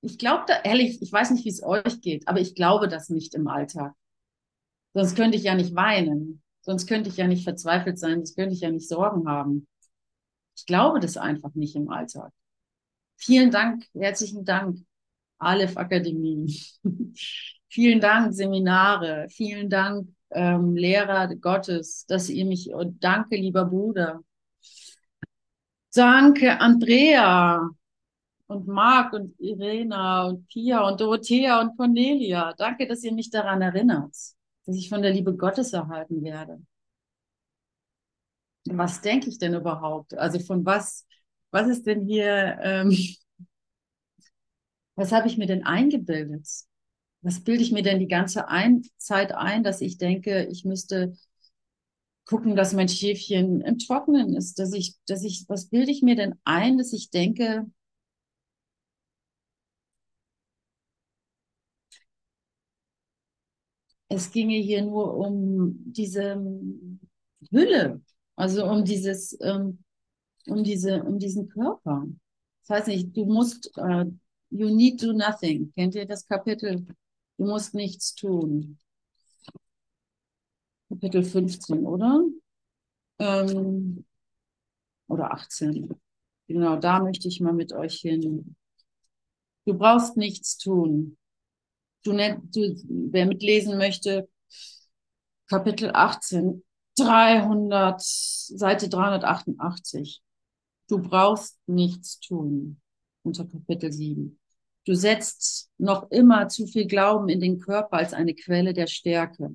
Ich 0.00 0.18
glaube 0.18 0.44
da, 0.46 0.60
ehrlich, 0.62 1.00
ich 1.00 1.12
weiß 1.12 1.30
nicht, 1.30 1.44
wie 1.44 1.50
es 1.50 1.62
euch 1.62 2.00
geht, 2.00 2.26
aber 2.26 2.40
ich 2.40 2.54
glaube 2.54 2.88
das 2.88 3.08
nicht 3.08 3.34
im 3.34 3.46
Alltag. 3.46 3.94
Sonst 4.94 5.16
könnte 5.16 5.36
ich 5.36 5.44
ja 5.44 5.54
nicht 5.54 5.74
weinen. 5.74 6.42
Sonst 6.60 6.86
könnte 6.86 7.08
ich 7.08 7.16
ja 7.16 7.26
nicht 7.26 7.44
verzweifelt 7.44 7.98
sein. 7.98 8.16
Sonst 8.16 8.36
könnte 8.36 8.54
ich 8.54 8.60
ja 8.60 8.70
nicht 8.70 8.88
Sorgen 8.88 9.28
haben. 9.28 9.66
Ich 10.56 10.66
glaube 10.66 11.00
das 11.00 11.16
einfach 11.16 11.54
nicht 11.54 11.76
im 11.76 11.90
Alltag. 11.90 12.32
Vielen 13.16 13.50
Dank, 13.50 13.86
herzlichen 13.94 14.44
Dank. 14.44 14.78
Aleph 15.42 15.76
Akademie. 15.76 16.56
vielen 17.68 18.00
Dank, 18.00 18.34
Seminare. 18.34 19.26
Vielen 19.30 19.68
Dank, 19.68 20.08
ähm, 20.30 20.76
Lehrer 20.76 21.34
Gottes, 21.36 22.06
dass 22.06 22.28
ihr 22.30 22.44
mich, 22.46 22.72
oh, 22.74 22.84
danke, 22.84 23.36
lieber 23.36 23.64
Bruder. 23.64 24.20
Danke, 25.94 26.58
Andrea 26.58 27.68
und 28.46 28.66
Marc 28.66 29.12
und 29.12 29.38
Irena 29.38 30.26
und 30.26 30.46
Pia 30.48 30.86
und 30.88 31.00
Dorothea 31.00 31.60
und 31.60 31.76
Cornelia. 31.76 32.54
Danke, 32.56 32.86
dass 32.86 33.02
ihr 33.04 33.12
mich 33.12 33.30
daran 33.30 33.62
erinnert, 33.62 34.14
dass 34.66 34.76
ich 34.76 34.88
von 34.88 35.02
der 35.02 35.12
Liebe 35.12 35.36
Gottes 35.36 35.72
erhalten 35.72 36.22
werde. 36.22 36.62
Was 38.64 39.00
denke 39.00 39.28
ich 39.28 39.38
denn 39.38 39.54
überhaupt? 39.54 40.14
Also 40.14 40.38
von 40.38 40.64
was, 40.64 41.06
was 41.50 41.68
ist 41.68 41.86
denn 41.86 42.06
hier, 42.06 42.58
ähm, 42.62 42.96
was 44.94 45.12
habe 45.12 45.28
ich 45.28 45.38
mir 45.38 45.46
denn 45.46 45.64
eingebildet? 45.64 46.48
Was 47.22 47.40
bilde 47.44 47.62
ich 47.62 47.72
mir 47.72 47.82
denn 47.82 48.00
die 48.00 48.08
ganze 48.08 48.48
ein 48.48 48.82
Zeit 48.98 49.32
ein, 49.32 49.62
dass 49.64 49.80
ich 49.80 49.98
denke, 49.98 50.46
ich 50.50 50.64
müsste 50.64 51.14
gucken, 52.24 52.56
dass 52.56 52.72
mein 52.72 52.88
Schäfchen 52.88 53.60
im 53.60 53.78
Trockenen 53.78 54.34
ist, 54.36 54.58
dass 54.58 54.72
ich, 54.72 54.96
dass 55.06 55.22
ich, 55.24 55.44
was 55.48 55.66
bilde 55.66 55.90
ich 55.92 56.02
mir 56.02 56.16
denn 56.16 56.34
ein, 56.44 56.78
dass 56.78 56.92
ich 56.92 57.10
denke, 57.10 57.66
es 64.08 64.30
ginge 64.30 64.56
hier 64.56 64.82
nur 64.82 65.16
um 65.16 65.74
diese 65.92 66.36
Hülle, 67.50 68.00
also 68.36 68.64
um 68.66 68.84
dieses, 68.84 69.38
ähm, 69.42 69.82
um 70.46 70.64
diese, 70.64 71.02
um 71.04 71.18
diesen 71.18 71.48
Körper. 71.48 72.06
Das 72.62 72.78
heißt 72.78 72.88
nicht, 72.88 73.16
du 73.16 73.26
musst, 73.26 73.72
äh, 73.78 74.06
You 74.54 74.68
need 74.68 75.00
do 75.00 75.14
nothing. 75.14 75.72
Kennt 75.74 75.94
ihr 75.94 76.04
das 76.04 76.26
Kapitel? 76.26 76.84
Du 77.38 77.46
musst 77.46 77.72
nichts 77.72 78.14
tun. 78.14 78.78
Kapitel 80.90 81.24
15, 81.24 81.86
oder? 81.86 82.22
Ähm, 83.18 84.04
oder 85.08 85.32
18. 85.32 85.88
Genau, 86.48 86.76
da 86.76 87.00
möchte 87.02 87.28
ich 87.28 87.40
mal 87.40 87.54
mit 87.54 87.72
euch 87.72 88.00
hin. 88.00 88.54
Du 89.64 89.72
brauchst 89.72 90.18
nichts 90.18 90.58
tun. 90.58 91.16
Du, 92.02 92.12
du, 92.12 92.76
wer 93.10 93.24
mitlesen 93.24 93.78
möchte, 93.78 94.28
Kapitel 95.46 95.92
18, 95.94 96.62
300, 96.98 98.02
Seite 98.02 98.90
388. 98.90 100.22
Du 100.88 100.98
brauchst 100.98 101.58
nichts 101.66 102.20
tun. 102.20 102.82
Unter 103.22 103.46
Kapitel 103.46 103.90
7. 103.90 104.38
Du 104.84 104.94
setzt 104.94 105.70
noch 105.78 106.10
immer 106.10 106.48
zu 106.48 106.66
viel 106.66 106.86
Glauben 106.86 107.28
in 107.28 107.40
den 107.40 107.60
Körper 107.60 107.98
als 107.98 108.12
eine 108.12 108.34
Quelle 108.34 108.72
der 108.72 108.88
Stärke. 108.88 109.54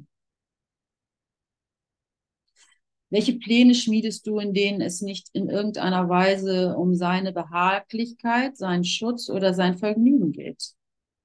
Welche 3.10 3.34
Pläne 3.34 3.74
schmiedest 3.74 4.27
du, 4.27 4.39
in 4.39 4.53
denen 4.53 4.81
es 4.81 5.01
nicht 5.01 5.29
in 5.34 5.50
irgendeiner 5.50 6.10
Weise 6.10 6.75
um 6.75 6.93
seine 6.93 7.31
Behaglichkeit, 7.31 8.57
seinen 8.57 8.84
Schutz 8.84 9.29
oder 9.29 9.53
sein 9.53 9.77
Vergnügen 9.77 10.34
geht? 10.34 10.74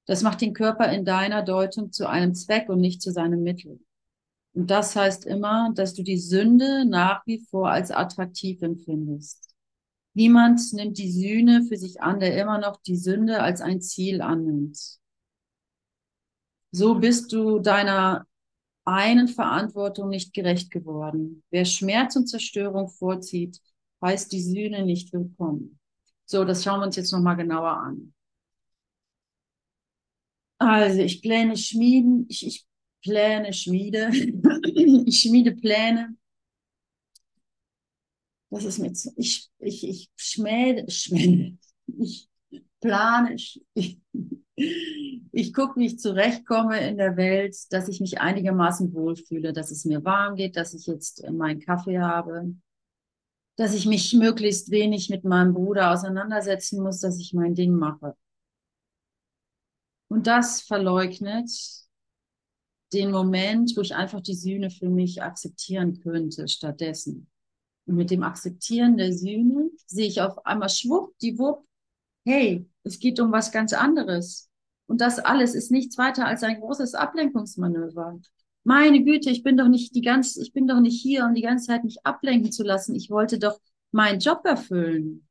Das 0.06 0.22
macht 0.22 0.40
den 0.40 0.52
Körper 0.52 0.92
in 0.92 1.04
deiner 1.04 1.42
Deutung 1.42 1.92
zu 1.92 2.08
einem 2.08 2.34
Zweck 2.34 2.68
und 2.68 2.80
nicht 2.80 3.02
zu 3.02 3.12
seinem 3.12 3.42
Mittel. 3.42 3.80
Und 4.54 4.70
das 4.70 4.94
heißt 4.94 5.26
immer, 5.26 5.72
dass 5.74 5.94
du 5.94 6.02
die 6.02 6.18
Sünde 6.18 6.84
nach 6.84 7.26
wie 7.26 7.40
vor 7.50 7.70
als 7.70 7.90
attraktiv 7.90 8.62
empfindest. 8.62 9.51
Niemand 10.14 10.60
nimmt 10.72 10.98
die 10.98 11.10
Sühne 11.10 11.64
für 11.64 11.76
sich 11.76 12.02
an, 12.02 12.20
der 12.20 12.40
immer 12.40 12.58
noch 12.58 12.82
die 12.82 12.96
Sünde 12.96 13.40
als 13.42 13.60
ein 13.60 13.80
Ziel 13.80 14.20
annimmt. 14.20 14.78
So 16.70 16.94
bist 16.96 17.32
du 17.32 17.58
deiner 17.60 18.26
einen 18.84 19.28
Verantwortung 19.28 20.08
nicht 20.08 20.34
gerecht 20.34 20.70
geworden. 20.70 21.42
Wer 21.50 21.64
Schmerz 21.64 22.16
und 22.16 22.26
Zerstörung 22.26 22.88
vorzieht, 22.88 23.60
heißt 24.02 24.32
die 24.32 24.42
Sühne 24.42 24.84
nicht 24.84 25.12
willkommen. 25.12 25.78
So, 26.24 26.44
das 26.44 26.64
schauen 26.64 26.80
wir 26.80 26.86
uns 26.86 26.96
jetzt 26.96 27.12
nochmal 27.12 27.36
genauer 27.36 27.76
an. 27.76 28.12
Also, 30.58 31.00
ich 31.00 31.22
pläne 31.22 31.56
schmieden, 31.56 32.26
ich, 32.28 32.46
ich 32.46 32.66
pläne 33.02 33.52
schmiede, 33.52 34.10
ich 35.06 35.20
schmiede 35.20 35.52
Pläne, 35.52 36.16
das 38.52 38.64
ist 38.64 38.78
mir 38.78 38.92
zu, 38.92 39.10
ich, 39.16 39.50
ich, 39.58 39.88
ich 39.88 40.10
schmäde, 40.14 40.90
schmäde, 40.90 41.56
ich, 41.98 42.28
plane, 42.80 43.34
ich, 43.34 43.64
ich, 43.72 43.98
ich 45.32 45.54
gucke, 45.54 45.80
wie 45.80 45.86
ich 45.86 45.98
zurechtkomme 45.98 46.86
in 46.86 46.98
der 46.98 47.16
Welt, 47.16 47.56
dass 47.70 47.88
ich 47.88 48.00
mich 48.00 48.20
einigermaßen 48.20 48.92
wohlfühle, 48.92 49.54
dass 49.54 49.70
es 49.70 49.86
mir 49.86 50.04
warm 50.04 50.36
geht, 50.36 50.56
dass 50.56 50.74
ich 50.74 50.86
jetzt 50.86 51.26
meinen 51.30 51.60
Kaffee 51.60 51.98
habe, 51.98 52.54
dass 53.56 53.74
ich 53.74 53.86
mich 53.86 54.12
möglichst 54.12 54.70
wenig 54.70 55.08
mit 55.08 55.24
meinem 55.24 55.54
Bruder 55.54 55.90
auseinandersetzen 55.90 56.82
muss, 56.82 57.00
dass 57.00 57.18
ich 57.18 57.32
mein 57.32 57.54
Ding 57.54 57.72
mache. 57.72 58.14
Und 60.08 60.26
das 60.26 60.60
verleugnet 60.60 61.50
den 62.92 63.10
Moment, 63.10 63.72
wo 63.76 63.80
ich 63.80 63.94
einfach 63.94 64.20
die 64.20 64.34
Sühne 64.34 64.68
für 64.68 64.90
mich 64.90 65.22
akzeptieren 65.22 66.00
könnte 66.00 66.48
stattdessen. 66.48 67.31
Und 67.86 67.96
mit 67.96 68.10
dem 68.10 68.22
Akzeptieren 68.22 68.96
der 68.96 69.12
Sühne 69.12 69.70
sehe 69.86 70.06
ich 70.06 70.20
auf 70.20 70.44
einmal 70.46 70.68
schwuppdiwupp, 70.68 71.66
hey, 72.24 72.68
es 72.84 72.98
geht 72.98 73.18
um 73.20 73.32
was 73.32 73.50
ganz 73.52 73.72
anderes. 73.72 74.48
Und 74.86 75.00
das 75.00 75.18
alles 75.18 75.54
ist 75.54 75.70
nichts 75.70 75.98
weiter 75.98 76.26
als 76.26 76.42
ein 76.42 76.60
großes 76.60 76.94
Ablenkungsmanöver. 76.94 78.20
Meine 78.64 79.02
Güte, 79.02 79.30
ich 79.30 79.42
bin 79.42 79.56
doch 79.56 79.68
nicht 79.68 79.94
die 79.94 80.02
ganze, 80.02 80.40
ich 80.42 80.52
bin 80.52 80.68
doch 80.68 80.80
nicht 80.80 81.00
hier, 81.00 81.24
um 81.24 81.34
die 81.34 81.42
ganze 81.42 81.66
Zeit 81.66 81.84
mich 81.84 82.04
ablenken 82.04 82.52
zu 82.52 82.62
lassen. 82.62 82.94
Ich 82.94 83.10
wollte 83.10 83.38
doch 83.38 83.58
meinen 83.90 84.20
Job 84.20 84.42
erfüllen. 84.44 85.26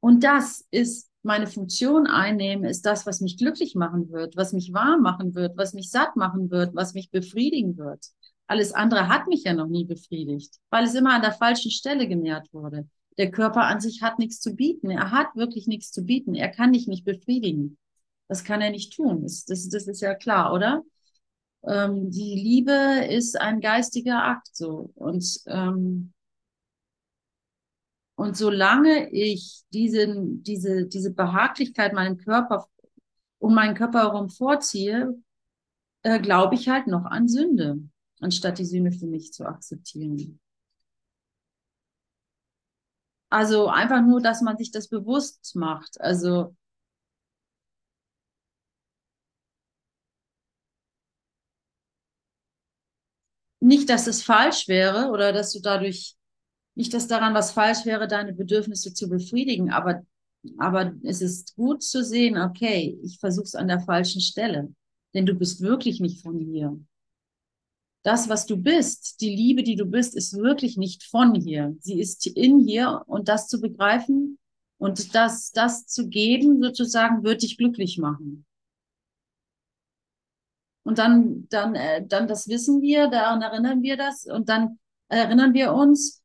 Und 0.00 0.24
das 0.24 0.66
ist 0.70 1.10
meine 1.22 1.46
Funktion 1.46 2.06
einnehmen, 2.06 2.64
ist 2.64 2.86
das, 2.86 3.06
was 3.06 3.20
mich 3.20 3.36
glücklich 3.36 3.74
machen 3.74 4.10
wird, 4.10 4.36
was 4.36 4.54
mich 4.54 4.72
warm 4.72 5.02
machen 5.02 5.34
wird, 5.34 5.56
was 5.58 5.74
mich 5.74 5.90
satt 5.90 6.16
machen 6.16 6.50
wird, 6.50 6.74
was 6.74 6.94
mich 6.94 7.10
befriedigen 7.10 7.76
wird. 7.76 8.06
Alles 8.50 8.72
andere 8.72 9.06
hat 9.06 9.28
mich 9.28 9.44
ja 9.44 9.54
noch 9.54 9.68
nie 9.68 9.84
befriedigt, 9.84 10.56
weil 10.70 10.82
es 10.82 10.96
immer 10.96 11.14
an 11.14 11.22
der 11.22 11.30
falschen 11.30 11.70
Stelle 11.70 12.08
genährt 12.08 12.52
wurde. 12.52 12.88
Der 13.16 13.30
Körper 13.30 13.62
an 13.62 13.80
sich 13.80 14.02
hat 14.02 14.18
nichts 14.18 14.40
zu 14.40 14.56
bieten. 14.56 14.90
Er 14.90 15.12
hat 15.12 15.36
wirklich 15.36 15.68
nichts 15.68 15.92
zu 15.92 16.04
bieten. 16.04 16.34
Er 16.34 16.48
kann 16.48 16.72
dich 16.72 16.88
nicht 16.88 17.04
befriedigen. 17.04 17.78
Das 18.26 18.42
kann 18.42 18.60
er 18.60 18.70
nicht 18.70 18.92
tun. 18.92 19.22
Das, 19.22 19.44
das, 19.44 19.68
das 19.68 19.86
ist 19.86 20.00
ja 20.00 20.16
klar, 20.16 20.52
oder? 20.52 20.82
Ähm, 21.62 22.10
die 22.10 22.34
Liebe 22.34 23.06
ist 23.08 23.40
ein 23.40 23.60
geistiger 23.60 24.24
Akt 24.24 24.48
so. 24.52 24.90
Und, 24.96 25.42
ähm, 25.46 26.12
und 28.16 28.36
solange 28.36 29.10
ich 29.10 29.62
diesen, 29.72 30.42
diese, 30.42 30.86
diese 30.86 31.14
Behaglichkeit 31.14 31.92
meinem 31.92 32.16
Körper 32.16 32.66
um 33.38 33.54
meinen 33.54 33.76
Körper 33.76 34.00
herum 34.00 34.28
vorziehe, 34.28 35.14
äh, 36.02 36.18
glaube 36.18 36.56
ich 36.56 36.68
halt 36.68 36.88
noch 36.88 37.04
an 37.04 37.28
Sünde, 37.28 37.78
anstatt 38.20 38.58
die 38.58 38.64
Sünde 38.64 38.92
für 38.92 39.06
mich 39.06 39.32
zu 39.32 39.44
akzeptieren. 39.46 40.40
Also 43.30 43.68
einfach 43.68 44.02
nur, 44.02 44.20
dass 44.20 44.42
man 44.42 44.56
sich 44.56 44.72
das 44.72 44.88
bewusst 44.88 45.54
macht. 45.54 46.00
Also 46.00 46.54
nicht, 53.60 53.88
dass 53.88 54.06
es 54.06 54.22
falsch 54.22 54.68
wäre 54.68 55.10
oder 55.10 55.32
dass 55.32 55.52
du 55.52 55.60
dadurch, 55.60 56.16
nicht, 56.74 56.94
dass 56.94 57.08
daran 57.08 57.34
was 57.34 57.52
falsch 57.52 57.84
wäre, 57.84 58.08
deine 58.08 58.32
Bedürfnisse 58.32 58.94
zu 58.94 59.08
befriedigen, 59.08 59.70
aber, 59.70 60.02
aber 60.58 60.94
es 61.04 61.20
ist 61.20 61.54
gut 61.56 61.82
zu 61.82 62.02
sehen, 62.04 62.38
okay, 62.38 62.98
ich 63.02 63.18
versuche 63.18 63.44
es 63.44 63.54
an 63.54 63.68
der 63.68 63.80
falschen 63.80 64.20
Stelle, 64.20 64.72
denn 65.14 65.26
du 65.26 65.34
bist 65.34 65.60
wirklich 65.60 66.00
nicht 66.00 66.22
von 66.22 66.38
hier. 66.38 66.78
Das, 68.02 68.28
was 68.28 68.46
du 68.46 68.56
bist, 68.56 69.20
die 69.20 69.34
Liebe, 69.34 69.62
die 69.62 69.76
du 69.76 69.84
bist, 69.84 70.16
ist 70.16 70.36
wirklich 70.36 70.76
nicht 70.76 71.04
von 71.04 71.34
hier. 71.34 71.76
Sie 71.80 72.00
ist 72.00 72.26
in 72.26 72.60
hier 72.60 73.02
und 73.06 73.28
das 73.28 73.46
zu 73.46 73.60
begreifen 73.60 74.38
und 74.78 75.14
das, 75.14 75.52
das 75.52 75.86
zu 75.86 76.08
geben, 76.08 76.62
sozusagen, 76.62 77.22
wird 77.22 77.42
dich 77.42 77.58
glücklich 77.58 77.98
machen. 77.98 78.46
Und 80.82 80.98
dann, 80.98 81.46
dann, 81.50 81.74
äh, 81.74 82.06
dann 82.06 82.26
das 82.26 82.48
wissen 82.48 82.80
wir, 82.80 83.08
daran 83.08 83.42
erinnern 83.42 83.82
wir 83.82 83.98
das 83.98 84.24
und 84.24 84.48
dann 84.48 84.78
erinnern 85.08 85.52
wir 85.52 85.74
uns, 85.74 86.19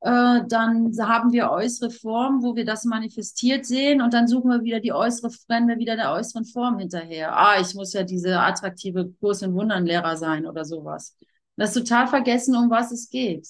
äh, 0.00 0.42
dann 0.48 0.92
haben 1.00 1.32
wir 1.32 1.50
äußere 1.50 1.90
Form, 1.90 2.42
wo 2.42 2.54
wir 2.54 2.64
das 2.64 2.84
manifestiert 2.84 3.66
sehen 3.66 4.00
und 4.00 4.14
dann 4.14 4.28
suchen 4.28 4.50
wir 4.50 4.62
wieder 4.62 4.80
die 4.80 4.92
äußere, 4.92 5.30
rennen 5.50 5.68
wir 5.68 5.78
wieder 5.78 5.96
der 5.96 6.12
äußeren 6.12 6.44
Form 6.44 6.78
hinterher. 6.78 7.36
Ah, 7.36 7.60
ich 7.60 7.74
muss 7.74 7.92
ja 7.92 8.04
diese 8.04 8.38
attraktive 8.40 9.12
Kurs 9.20 9.42
in 9.42 9.54
Wundern 9.54 9.86
Lehrer 9.86 10.16
sein 10.16 10.46
oder 10.46 10.64
sowas. 10.64 11.16
Das 11.56 11.74
ist 11.74 11.88
total 11.88 12.06
vergessen, 12.06 12.54
um 12.54 12.70
was 12.70 12.92
es 12.92 13.10
geht. 13.10 13.48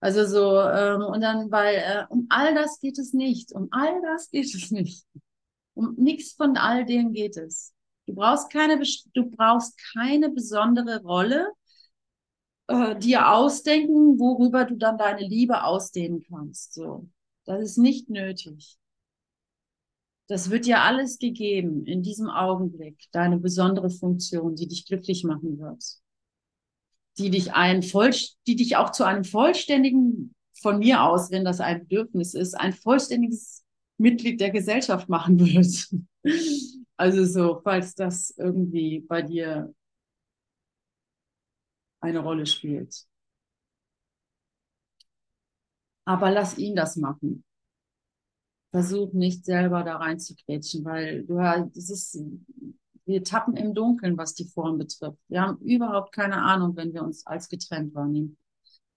Also 0.00 0.24
so, 0.24 0.58
ähm, 0.60 1.02
und 1.02 1.20
dann, 1.20 1.50
weil 1.50 1.74
äh, 1.76 2.04
um 2.08 2.26
all 2.30 2.54
das 2.54 2.80
geht 2.80 2.98
es 2.98 3.12
nicht. 3.12 3.52
Um 3.52 3.68
all 3.70 4.00
das 4.00 4.30
geht 4.30 4.54
es 4.54 4.70
nicht. 4.70 5.04
Um 5.74 5.94
nichts 5.98 6.32
von 6.32 6.56
all 6.56 6.86
dem 6.86 7.12
geht 7.12 7.36
es. 7.36 7.74
Du 8.06 8.14
brauchst 8.14 8.50
keine, 8.50 8.80
du 9.14 9.30
brauchst 9.30 9.78
keine 9.92 10.30
besondere 10.30 11.02
Rolle 11.02 11.52
äh, 12.70 12.96
dir 12.96 13.32
ausdenken, 13.32 14.20
worüber 14.20 14.64
du 14.64 14.76
dann 14.76 14.96
deine 14.96 15.26
Liebe 15.26 15.64
ausdehnen 15.64 16.22
kannst. 16.30 16.72
So, 16.74 17.08
das 17.44 17.60
ist 17.62 17.78
nicht 17.78 18.08
nötig. 18.08 18.78
Das 20.28 20.50
wird 20.50 20.66
dir 20.66 20.82
alles 20.82 21.18
gegeben 21.18 21.84
in 21.86 22.04
diesem 22.04 22.30
Augenblick, 22.30 22.96
deine 23.10 23.38
besondere 23.38 23.90
Funktion, 23.90 24.54
die 24.54 24.68
dich 24.68 24.86
glücklich 24.86 25.24
machen 25.24 25.58
wird, 25.58 25.82
die 27.18 27.30
dich 27.30 27.52
ein 27.54 27.82
die 28.46 28.54
dich 28.54 28.76
auch 28.76 28.92
zu 28.92 29.02
einem 29.02 29.24
vollständigen, 29.24 30.32
von 30.62 30.78
mir 30.78 31.02
aus, 31.02 31.32
wenn 31.32 31.44
das 31.44 31.58
ein 31.58 31.80
Bedürfnis 31.80 32.34
ist, 32.34 32.54
ein 32.54 32.72
vollständiges 32.72 33.64
Mitglied 33.98 34.40
der 34.40 34.50
Gesellschaft 34.50 35.08
machen 35.08 35.40
wird. 35.44 35.88
Also 36.96 37.24
so, 37.24 37.60
falls 37.64 37.96
das 37.96 38.32
irgendwie 38.38 39.00
bei 39.00 39.22
dir 39.22 39.74
eine 42.00 42.20
Rolle 42.20 42.46
spielt. 42.46 43.06
Aber 46.04 46.30
lass 46.30 46.58
ihn 46.58 46.74
das 46.74 46.96
machen. 46.96 47.44
Versuch 48.70 49.12
nicht 49.12 49.44
selber 49.44 49.82
da 49.82 49.96
reinzukretschen, 49.96 50.84
weil 50.84 51.24
du 51.24 51.36
das 51.36 51.90
ist, 51.90 52.20
wir 53.04 53.24
tappen 53.24 53.56
im 53.56 53.74
Dunkeln, 53.74 54.16
was 54.16 54.34
die 54.34 54.44
Form 54.44 54.78
betrifft. 54.78 55.18
Wir 55.28 55.42
haben 55.42 55.58
überhaupt 55.58 56.12
keine 56.12 56.42
Ahnung, 56.42 56.76
wenn 56.76 56.92
wir 56.92 57.02
uns 57.02 57.26
als 57.26 57.48
getrennt 57.48 57.94
wahrnehmen. 57.94 58.36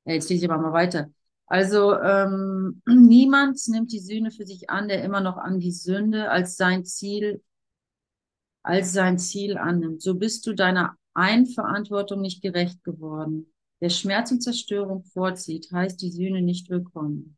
Jetzt 0.06 0.30
lese 0.30 0.46
ich 0.46 0.52
aber 0.52 0.62
mal 0.62 0.74
weiter. 0.74 1.10
Also 1.48 2.00
ähm, 2.00 2.82
niemand 2.88 3.60
nimmt 3.68 3.92
die 3.92 4.00
Sühne 4.00 4.32
für 4.32 4.46
sich 4.46 4.70
an, 4.70 4.88
der 4.88 5.04
immer 5.04 5.22
noch 5.22 5.38
an 5.38 5.60
die 5.60 5.72
Sünde 5.72 6.30
als 6.30 6.56
sein 6.56 6.86
Ziel 6.86 7.42
als 8.64 8.94
sein 8.94 9.20
Ziel 9.20 9.58
annimmt. 9.58 10.02
So 10.02 10.16
bist 10.16 10.48
du 10.48 10.54
deiner 10.54 10.96
Eigenverantwortung 11.16 12.22
nicht 12.22 12.42
gerecht 12.42 12.84
geworden. 12.84 13.54
Wer 13.80 13.90
Schmerz 13.90 14.32
und 14.32 14.42
Zerstörung 14.42 15.04
vorzieht, 15.04 15.72
heißt 15.72 16.02
die 16.02 16.12
Sühne 16.12 16.42
nicht 16.42 16.70
willkommen. 16.70 17.38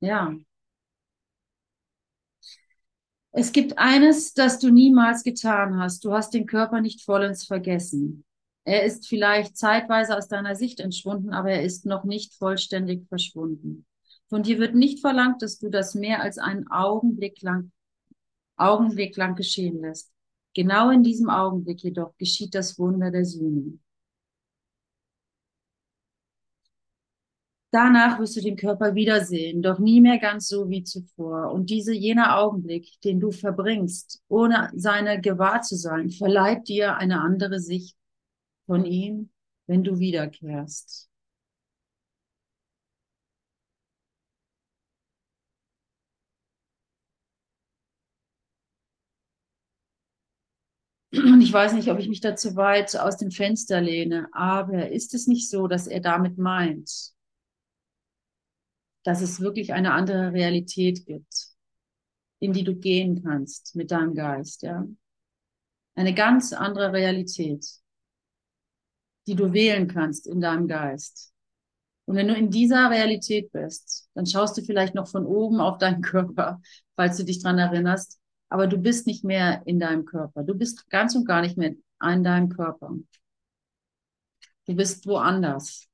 Ja. 0.00 0.34
Es 3.32 3.52
gibt 3.52 3.76
eines, 3.78 4.32
das 4.32 4.60
du 4.60 4.70
niemals 4.70 5.24
getan 5.24 5.78
hast. 5.78 6.06
Du 6.06 6.12
hast 6.14 6.32
den 6.32 6.46
Körper 6.46 6.80
nicht 6.80 7.02
vollends 7.02 7.44
vergessen. 7.44 8.24
Er 8.64 8.84
ist 8.84 9.06
vielleicht 9.06 9.56
zeitweise 9.56 10.16
aus 10.16 10.28
deiner 10.28 10.56
Sicht 10.56 10.80
entschwunden, 10.80 11.34
aber 11.34 11.50
er 11.50 11.62
ist 11.62 11.84
noch 11.84 12.04
nicht 12.04 12.34
vollständig 12.34 13.06
verschwunden. 13.08 13.84
Von 14.28 14.42
dir 14.42 14.58
wird 14.58 14.74
nicht 14.74 15.00
verlangt, 15.00 15.42
dass 15.42 15.58
du 15.58 15.68
das 15.68 15.94
mehr 15.94 16.22
als 16.22 16.38
einen 16.38 16.66
Augenblick 16.68 17.42
lang, 17.42 17.72
Augenblick 18.56 19.16
lang 19.16 19.36
geschehen 19.36 19.80
lässt. 19.80 20.10
Genau 20.54 20.90
in 20.90 21.02
diesem 21.02 21.28
Augenblick 21.28 21.82
jedoch 21.82 22.16
geschieht 22.16 22.54
das 22.54 22.78
Wunder 22.78 23.10
der 23.10 23.26
Sühne. 23.26 23.78
Danach 27.70 28.20
wirst 28.20 28.36
du 28.36 28.40
den 28.40 28.56
Körper 28.56 28.94
wiedersehen, 28.94 29.60
doch 29.60 29.80
nie 29.80 30.00
mehr 30.00 30.18
ganz 30.18 30.46
so 30.46 30.70
wie 30.70 30.84
zuvor. 30.84 31.50
Und 31.52 31.70
diese 31.70 31.92
jener 31.92 32.38
Augenblick, 32.38 33.00
den 33.02 33.18
du 33.18 33.32
verbringst, 33.32 34.22
ohne 34.28 34.70
seine 34.74 35.20
gewahr 35.20 35.60
zu 35.60 35.76
sein, 35.76 36.08
verleiht 36.10 36.68
dir 36.68 36.96
eine 36.96 37.20
andere 37.20 37.58
Sicht 37.58 37.96
von 38.66 38.84
ihm, 38.84 39.30
wenn 39.66 39.84
du 39.84 39.98
wiederkehrst. 39.98 41.10
Und 51.12 51.40
ich 51.42 51.52
weiß 51.52 51.74
nicht, 51.74 51.88
ob 51.90 51.98
ich 52.00 52.08
mich 52.08 52.20
da 52.20 52.34
zu 52.34 52.56
weit 52.56 52.96
aus 52.96 53.16
dem 53.16 53.30
Fenster 53.30 53.80
lehne, 53.80 54.28
aber 54.32 54.90
ist 54.90 55.14
es 55.14 55.26
nicht 55.28 55.48
so, 55.48 55.68
dass 55.68 55.86
er 55.86 56.00
damit 56.00 56.38
meint, 56.38 56.90
dass 59.04 59.20
es 59.20 59.40
wirklich 59.40 59.72
eine 59.72 59.92
andere 59.92 60.32
Realität 60.32 61.06
gibt, 61.06 61.48
in 62.40 62.52
die 62.52 62.64
du 62.64 62.74
gehen 62.76 63.22
kannst 63.22 63.76
mit 63.76 63.90
deinem 63.90 64.14
Geist, 64.14 64.62
ja? 64.62 64.86
Eine 65.96 66.14
ganz 66.14 66.52
andere 66.52 66.92
Realität, 66.92 67.64
die 69.26 69.34
du 69.34 69.52
wählen 69.52 69.88
kannst 69.88 70.26
in 70.26 70.40
deinem 70.40 70.68
Geist. 70.68 71.32
Und 72.06 72.16
wenn 72.16 72.28
du 72.28 72.34
in 72.34 72.50
dieser 72.50 72.90
Realität 72.90 73.50
bist, 73.52 74.08
dann 74.14 74.26
schaust 74.26 74.56
du 74.58 74.62
vielleicht 74.62 74.94
noch 74.94 75.08
von 75.08 75.24
oben 75.24 75.60
auf 75.60 75.78
deinen 75.78 76.02
Körper, 76.02 76.60
falls 76.96 77.16
du 77.16 77.24
dich 77.24 77.42
dran 77.42 77.58
erinnerst. 77.58 78.18
Aber 78.48 78.66
du 78.66 78.76
bist 78.76 79.06
nicht 79.06 79.24
mehr 79.24 79.62
in 79.64 79.80
deinem 79.80 80.04
Körper. 80.04 80.42
Du 80.42 80.54
bist 80.54 80.88
ganz 80.90 81.14
und 81.14 81.26
gar 81.26 81.40
nicht 81.40 81.56
mehr 81.56 81.74
in 82.02 82.24
deinem 82.24 82.50
Körper. 82.50 82.94
Du 84.66 84.74
bist 84.74 85.06
woanders. 85.06 85.88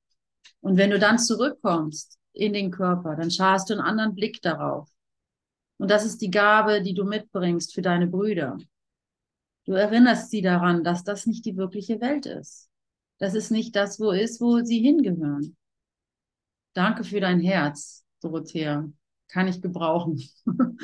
Und 0.60 0.76
wenn 0.76 0.90
du 0.90 0.98
dann 0.98 1.18
zurückkommst 1.18 2.18
in 2.32 2.52
den 2.52 2.70
Körper, 2.70 3.16
dann 3.16 3.30
hast 3.30 3.70
du 3.70 3.74
einen 3.74 3.82
anderen 3.82 4.14
Blick 4.14 4.42
darauf. 4.42 4.88
Und 5.78 5.90
das 5.90 6.04
ist 6.04 6.20
die 6.20 6.30
Gabe, 6.30 6.82
die 6.82 6.94
du 6.94 7.04
mitbringst 7.04 7.74
für 7.74 7.82
deine 7.82 8.06
Brüder. 8.06 8.58
Du 9.64 9.72
erinnerst 9.72 10.30
sie 10.30 10.42
daran, 10.42 10.84
dass 10.84 11.04
das 11.04 11.26
nicht 11.26 11.44
die 11.44 11.56
wirkliche 11.56 12.00
Welt 12.00 12.26
ist. 12.26 12.69
Das 13.20 13.34
ist 13.34 13.50
nicht 13.50 13.76
das, 13.76 14.00
wo 14.00 14.10
ist, 14.12 14.40
wo 14.40 14.60
sie 14.64 14.80
hingehören. 14.80 15.54
Danke 16.72 17.04
für 17.04 17.20
dein 17.20 17.38
Herz, 17.38 18.04
Dorothea. 18.22 18.88
Kann 19.28 19.46
ich 19.46 19.60
gebrauchen. 19.60 20.20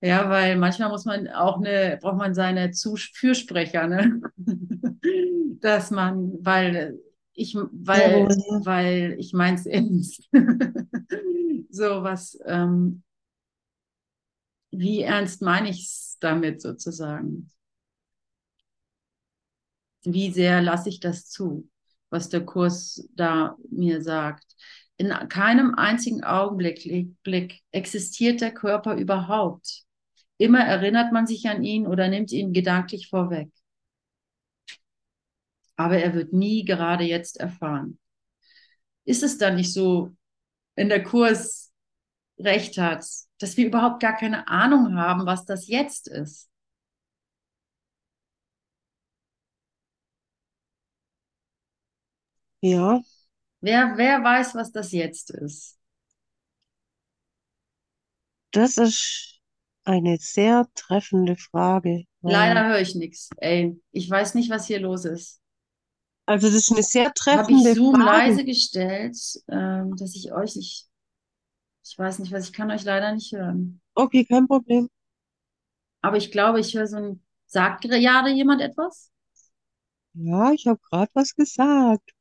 ja, 0.00 0.28
weil 0.28 0.56
manchmal 0.56 0.88
muss 0.88 1.04
man 1.04 1.28
auch 1.28 1.58
eine, 1.58 1.98
braucht 2.02 2.18
man 2.18 2.34
seine 2.34 2.72
Zus 2.72 3.10
Fürsprecher, 3.14 3.86
ne? 3.86 4.20
Dass 5.60 5.92
man, 5.92 6.32
weil 6.40 6.98
ich, 7.32 7.54
weil, 7.54 8.28
ja, 8.28 8.64
weil 8.64 9.16
ich 9.18 9.32
meins 9.32 9.64
ernst. 9.64 10.28
so 11.70 12.02
was, 12.02 12.38
ähm, 12.44 13.04
wie 14.72 15.02
ernst 15.02 15.42
meine 15.42 15.70
ich 15.70 15.84
es 15.84 16.16
damit 16.18 16.60
sozusagen? 16.60 17.50
Wie 20.04 20.30
sehr 20.32 20.62
lasse 20.62 20.88
ich 20.88 21.00
das 21.00 21.28
zu, 21.28 21.68
was 22.10 22.28
der 22.28 22.44
Kurs 22.44 23.08
da 23.14 23.56
mir 23.70 24.02
sagt? 24.02 24.44
In 24.96 25.08
keinem 25.28 25.74
einzigen 25.74 26.22
Augenblick 26.22 27.16
Blick 27.22 27.60
existiert 27.70 28.40
der 28.40 28.52
Körper 28.52 28.94
überhaupt. 28.96 29.84
Immer 30.38 30.60
erinnert 30.60 31.12
man 31.12 31.26
sich 31.26 31.46
an 31.48 31.62
ihn 31.62 31.86
oder 31.86 32.08
nimmt 32.08 32.32
ihn 32.32 32.52
gedanklich 32.52 33.08
vorweg 33.08 33.50
aber 35.82 35.98
er 35.98 36.14
wird 36.14 36.32
nie 36.32 36.64
gerade 36.64 37.04
jetzt 37.04 37.38
erfahren. 37.40 37.98
Ist 39.04 39.22
es 39.22 39.38
dann 39.38 39.56
nicht 39.56 39.72
so, 39.72 40.14
wenn 40.76 40.88
der 40.88 41.02
Kurs 41.02 41.72
recht 42.38 42.78
hat, 42.78 43.04
dass 43.38 43.56
wir 43.56 43.66
überhaupt 43.66 44.00
gar 44.00 44.16
keine 44.16 44.46
Ahnung 44.48 44.96
haben, 44.96 45.26
was 45.26 45.44
das 45.44 45.66
jetzt 45.66 46.08
ist? 46.08 46.48
Ja. 52.62 53.02
Wer, 53.62 53.94
wer 53.96 54.22
weiß, 54.22 54.54
was 54.54 54.72
das 54.72 54.92
jetzt 54.92 55.30
ist? 55.30 55.78
Das 58.52 58.78
ist 58.78 59.40
eine 59.84 60.16
sehr 60.18 60.66
treffende 60.74 61.36
Frage. 61.36 62.04
Leider 62.22 62.68
höre 62.68 62.80
ich 62.80 62.94
nichts. 62.94 63.30
Ey, 63.38 63.80
ich 63.92 64.08
weiß 64.10 64.34
nicht, 64.34 64.50
was 64.50 64.66
hier 64.66 64.80
los 64.80 65.04
ist. 65.04 65.40
Also 66.26 66.48
das 66.48 66.56
ist 66.56 66.72
eine 66.72 66.82
sehr 66.82 67.12
Habe 67.30 67.52
ich 67.52 67.58
treffende 67.58 67.74
Zoom 67.74 67.94
Frage. 67.96 68.06
leise 68.06 68.44
gestellt, 68.44 69.16
ähm, 69.48 69.96
dass 69.96 70.14
ich 70.14 70.32
euch 70.32 70.56
nicht, 70.56 70.88
ich 71.84 71.98
weiß 71.98 72.20
nicht 72.20 72.32
was, 72.32 72.46
ich 72.48 72.52
kann 72.52 72.70
euch 72.70 72.84
leider 72.84 73.12
nicht 73.14 73.32
hören. 73.32 73.80
Okay, 73.96 74.24
kein 74.26 74.46
Problem. 74.46 74.88
Aber 76.00 76.16
ich 76.16 76.30
glaube, 76.30 76.60
ich 76.60 76.74
höre 76.74 76.86
so 76.86 76.96
ein, 76.96 77.22
sagt 77.46 77.82
gerade 77.82 78.30
jemand 78.30 78.60
etwas? 78.60 79.10
Ja, 80.14 80.52
ich 80.52 80.66
habe 80.66 80.80
gerade 80.90 81.10
was 81.14 81.34
gesagt. 81.34 82.12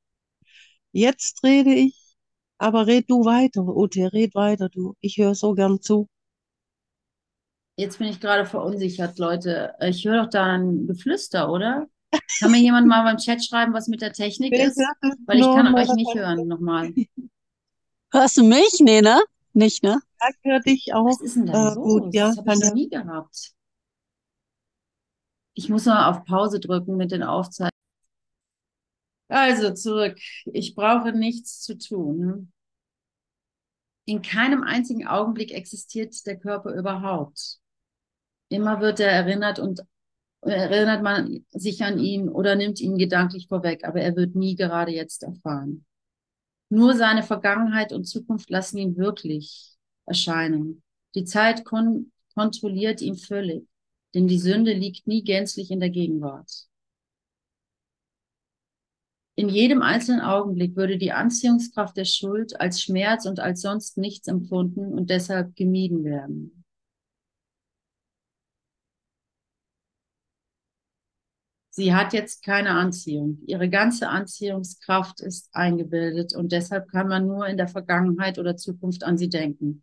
Jetzt 0.94 1.44
rede 1.44 1.74
ich, 1.74 2.16
aber 2.58 2.88
red 2.88 3.10
du 3.10 3.26
weiter, 3.26 3.64
Ute, 3.64 4.12
red 4.14 4.36
weiter, 4.36 4.70
du. 4.70 4.96
Ich 5.02 5.18
höre 5.18 5.36
so 5.36 5.54
gern 5.54 5.82
zu. 5.82 6.08
Jetzt 7.78 7.98
bin 8.00 8.08
ich 8.08 8.20
gerade 8.20 8.46
verunsichert, 8.46 9.18
Leute. 9.18 9.74
Ich 9.82 10.06
höre 10.06 10.24
doch 10.24 10.30
da 10.30 10.46
ein 10.54 10.88
Geflüster, 10.88 11.50
oder? 11.52 11.88
Kann 12.40 12.52
mir 12.52 12.60
jemand 12.60 12.88
mal 12.88 13.04
beim 13.04 13.18
Chat 13.18 13.44
schreiben, 13.44 13.74
was 13.74 13.88
mit 13.88 14.02
der 14.02 14.14
Technik 14.14 14.54
ist? 14.54 14.78
Weil 15.26 15.40
ich 15.40 15.46
kann 15.46 15.74
euch 15.74 15.94
nicht 15.94 16.14
hören, 16.14 16.48
nochmal. 16.48 16.94
Hörst 18.14 18.38
du 18.38 18.44
mich? 18.44 18.80
Nee, 18.80 19.02
ne? 19.02 19.22
Nicht, 19.54 19.84
ne? 19.84 20.00
Ja, 20.22 20.28
ich 20.30 20.50
höre 20.50 20.60
dich 20.60 20.94
auch 20.94 21.06
Was 21.06 21.22
ist 21.22 21.36
denn 21.36 21.46
da 21.46 21.72
äh, 21.72 21.76
gut, 21.76 22.04
los? 22.04 22.14
ja, 22.14 22.28
Das 22.30 22.38
habe 22.38 22.54
ich 22.54 22.60
noch 22.62 22.74
nie 22.74 22.90
gehabt. 22.90 23.54
Ich 25.54 25.70
muss 25.70 25.86
mal 25.86 26.10
auf 26.10 26.26
Pause 26.26 26.60
drücken 26.60 26.98
mit 26.98 27.12
den 27.12 27.24
Aufzeichnungen. 27.24 27.71
Also 29.32 29.74
zurück. 29.74 30.20
Ich 30.52 30.76
brauche 30.76 31.14
nichts 31.14 31.62
zu 31.62 31.78
tun. 31.78 32.52
In 34.06 34.22
keinem 34.22 34.62
einzigen 34.64 35.08
Augenblick 35.08 35.54
existiert 35.54 36.26
der 36.26 36.38
Körper 36.38 36.74
überhaupt. 36.74 37.60
Immer 38.50 38.82
wird 38.82 39.00
er 39.00 39.10
erinnert 39.10 39.58
und 39.58 39.82
erinnert 40.42 41.02
man 41.02 41.46
sich 41.52 41.82
an 41.82 41.98
ihn 41.98 42.28
oder 42.28 42.56
nimmt 42.56 42.82
ihn 42.82 42.98
gedanklich 42.98 43.48
vorweg, 43.48 43.86
aber 43.86 44.02
er 44.02 44.18
wird 44.18 44.36
nie 44.36 44.56
gerade 44.56 44.92
jetzt 44.92 45.24
erfahren. 45.24 45.86
Nur 46.68 46.94
seine 46.96 47.24
Vergangenheit 47.24 47.94
und 47.94 48.04
Zukunft 48.04 48.50
lassen 48.50 48.80
ihn 48.80 48.98
wirklich 48.98 49.78
erscheinen. 50.06 50.84
Die 51.16 51.24
Zeit 51.24 51.64
kon 51.64 52.12
kontrolliert 52.34 53.02
ihn 53.02 53.16
völlig, 53.16 53.66
denn 54.14 54.28
die 54.28 54.40
Sünde 54.40 54.74
liegt 54.74 55.08
nie 55.08 55.24
gänzlich 55.24 55.72
in 55.72 55.80
der 55.80 55.90
Gegenwart. 55.90 56.68
In 59.36 59.50
jedem 59.50 59.82
einzelnen 59.82 60.22
Augenblick 60.22 60.76
würde 60.76 60.98
die 60.98 61.12
Anziehungskraft 61.14 61.98
der 61.98 62.06
Schuld 62.06 62.60
als 62.60 62.82
Schmerz 62.82 63.26
und 63.26 63.40
als 63.40 63.62
sonst 63.62 63.98
nichts 63.98 64.28
empfunden 64.28 64.94
und 64.94 65.10
deshalb 65.10 65.56
gemieden 65.56 66.04
werden. 66.04 66.64
Sie 71.74 71.94
hat 71.96 72.12
jetzt 72.12 72.44
keine 72.44 72.72
Anziehung. 72.72 73.40
Ihre 73.48 73.70
ganze 73.70 74.10
Anziehungskraft 74.10 75.22
ist 75.22 75.50
eingebildet 75.54 76.36
und 76.36 76.52
deshalb 76.52 76.90
kann 76.90 77.08
man 77.08 77.26
nur 77.26 77.48
in 77.48 77.56
der 77.56 77.70
Vergangenheit 77.70 78.38
oder 78.38 78.58
Zukunft 78.58 79.04
an 79.04 79.18
sie 79.18 79.30
denken. 79.30 79.82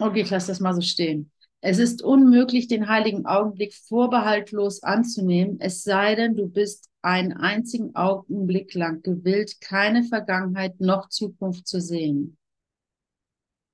Okay, 0.00 0.22
ich 0.22 0.30
lasse 0.30 0.48
das 0.48 0.60
mal 0.60 0.74
so 0.74 0.80
stehen. 0.80 1.30
Es 1.60 1.78
ist 1.78 2.02
unmöglich, 2.02 2.68
den 2.68 2.88
heiligen 2.88 3.26
Augenblick 3.26 3.74
vorbehaltlos 3.74 4.82
anzunehmen, 4.82 5.58
es 5.60 5.82
sei 5.82 6.14
denn, 6.14 6.36
du 6.36 6.48
bist 6.48 6.90
einen 7.02 7.32
einzigen 7.32 7.94
Augenblick 7.94 8.74
lang 8.74 9.02
gewillt, 9.02 9.60
keine 9.60 10.04
Vergangenheit 10.04 10.80
noch 10.80 11.08
Zukunft 11.08 11.66
zu 11.66 11.80
sehen. 11.80 12.36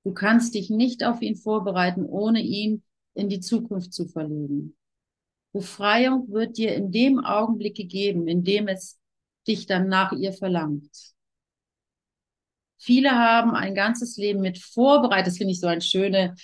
Du 0.03 0.13
kannst 0.13 0.53
dich 0.53 0.69
nicht 0.69 1.03
auf 1.03 1.21
ihn 1.21 1.35
vorbereiten, 1.35 2.05
ohne 2.05 2.41
ihn 2.41 2.83
in 3.13 3.29
die 3.29 3.39
Zukunft 3.39 3.93
zu 3.93 4.07
verlegen. 4.07 4.75
Befreiung 5.53 6.31
wird 6.31 6.57
dir 6.57 6.75
in 6.75 6.91
dem 6.91 7.23
Augenblick 7.23 7.75
gegeben, 7.75 8.27
in 8.27 8.43
dem 8.43 8.67
es 8.67 8.99
dich 9.47 9.65
dann 9.65 9.87
nach 9.87 10.11
ihr 10.11 10.33
verlangt. 10.33 11.13
Viele 12.77 13.11
haben 13.11 13.51
ein 13.51 13.75
ganzes 13.75 14.17
Leben 14.17 14.41
mit 14.41 14.57
vorbereitet. 14.57 15.27
Das 15.27 15.37
finde 15.37 15.53
ich 15.53 15.59
so 15.59 15.67
eine 15.67 15.81
schöne, 15.81 16.35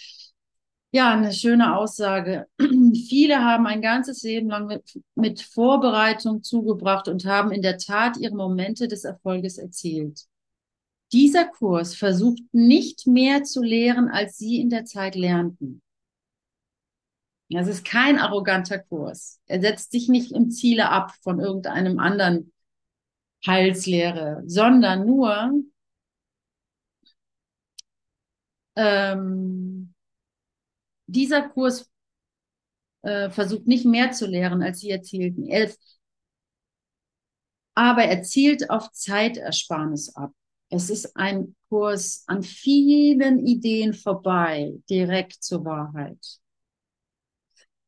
ja, 0.91 1.13
eine 1.13 1.34
schöne 1.34 1.75
Aussage. 1.78 2.47
Viele 3.08 3.43
haben 3.43 3.67
ein 3.67 3.82
ganzes 3.82 4.23
Leben 4.23 4.49
lang 4.49 4.65
mit, 4.65 4.99
mit 5.15 5.41
Vorbereitung 5.41 6.41
zugebracht 6.43 7.08
und 7.08 7.25
haben 7.25 7.52
in 7.52 7.62
der 7.62 7.78
Tat 7.78 8.17
ihre 8.17 8.36
Momente 8.36 8.88
des 8.88 9.04
Erfolges 9.04 9.58
erzielt. 9.58 10.25
Dieser 11.12 11.45
Kurs 11.45 11.95
versucht 11.95 12.41
nicht 12.52 13.08
mehr 13.08 13.43
zu 13.43 13.62
lehren, 13.62 14.10
als 14.10 14.38
sie 14.38 14.60
in 14.60 14.69
der 14.69 14.86
Zeit 14.86 15.15
lernten. 15.15 15.82
Das 17.52 17.67
ist 17.67 17.84
kein 17.84 18.19
arroganter 18.19 18.78
Kurs. 18.78 19.39
Er 19.47 19.60
setzt 19.60 19.91
sich 19.91 20.08
nicht 20.08 20.32
im 20.32 20.52
Ziele 20.52 20.89
ab 20.89 21.13
von 21.23 21.39
irgendeinem 21.39 21.97
anderen 21.97 22.54
Heilslehre, 23.45 24.43
sondern 24.45 25.06
nur 25.06 25.52
ähm, 28.75 29.68
dieser 31.12 31.50
Kurs 31.50 31.89
äh, 33.02 33.30
versucht 33.30 33.67
nicht 33.67 33.86
mehr 33.86 34.12
zu 34.12 34.26
lehren, 34.26 34.62
als 34.62 34.80
sie 34.80 34.89
erzielten. 34.89 35.45
Er, 35.48 35.72
aber 37.76 38.04
er 38.04 38.24
zielt 38.24 38.69
auf 38.69 38.91
Zeitersparnis 38.91 40.15
ab. 40.15 40.34
Es 40.69 40.89
ist 40.89 41.15
ein 41.15 41.56
Kurs 41.69 42.24
an 42.28 42.43
vielen 42.43 43.45
Ideen 43.45 43.93
vorbei, 43.93 44.74
direkt 44.89 45.43
zur 45.43 45.65
Wahrheit. 45.65 46.39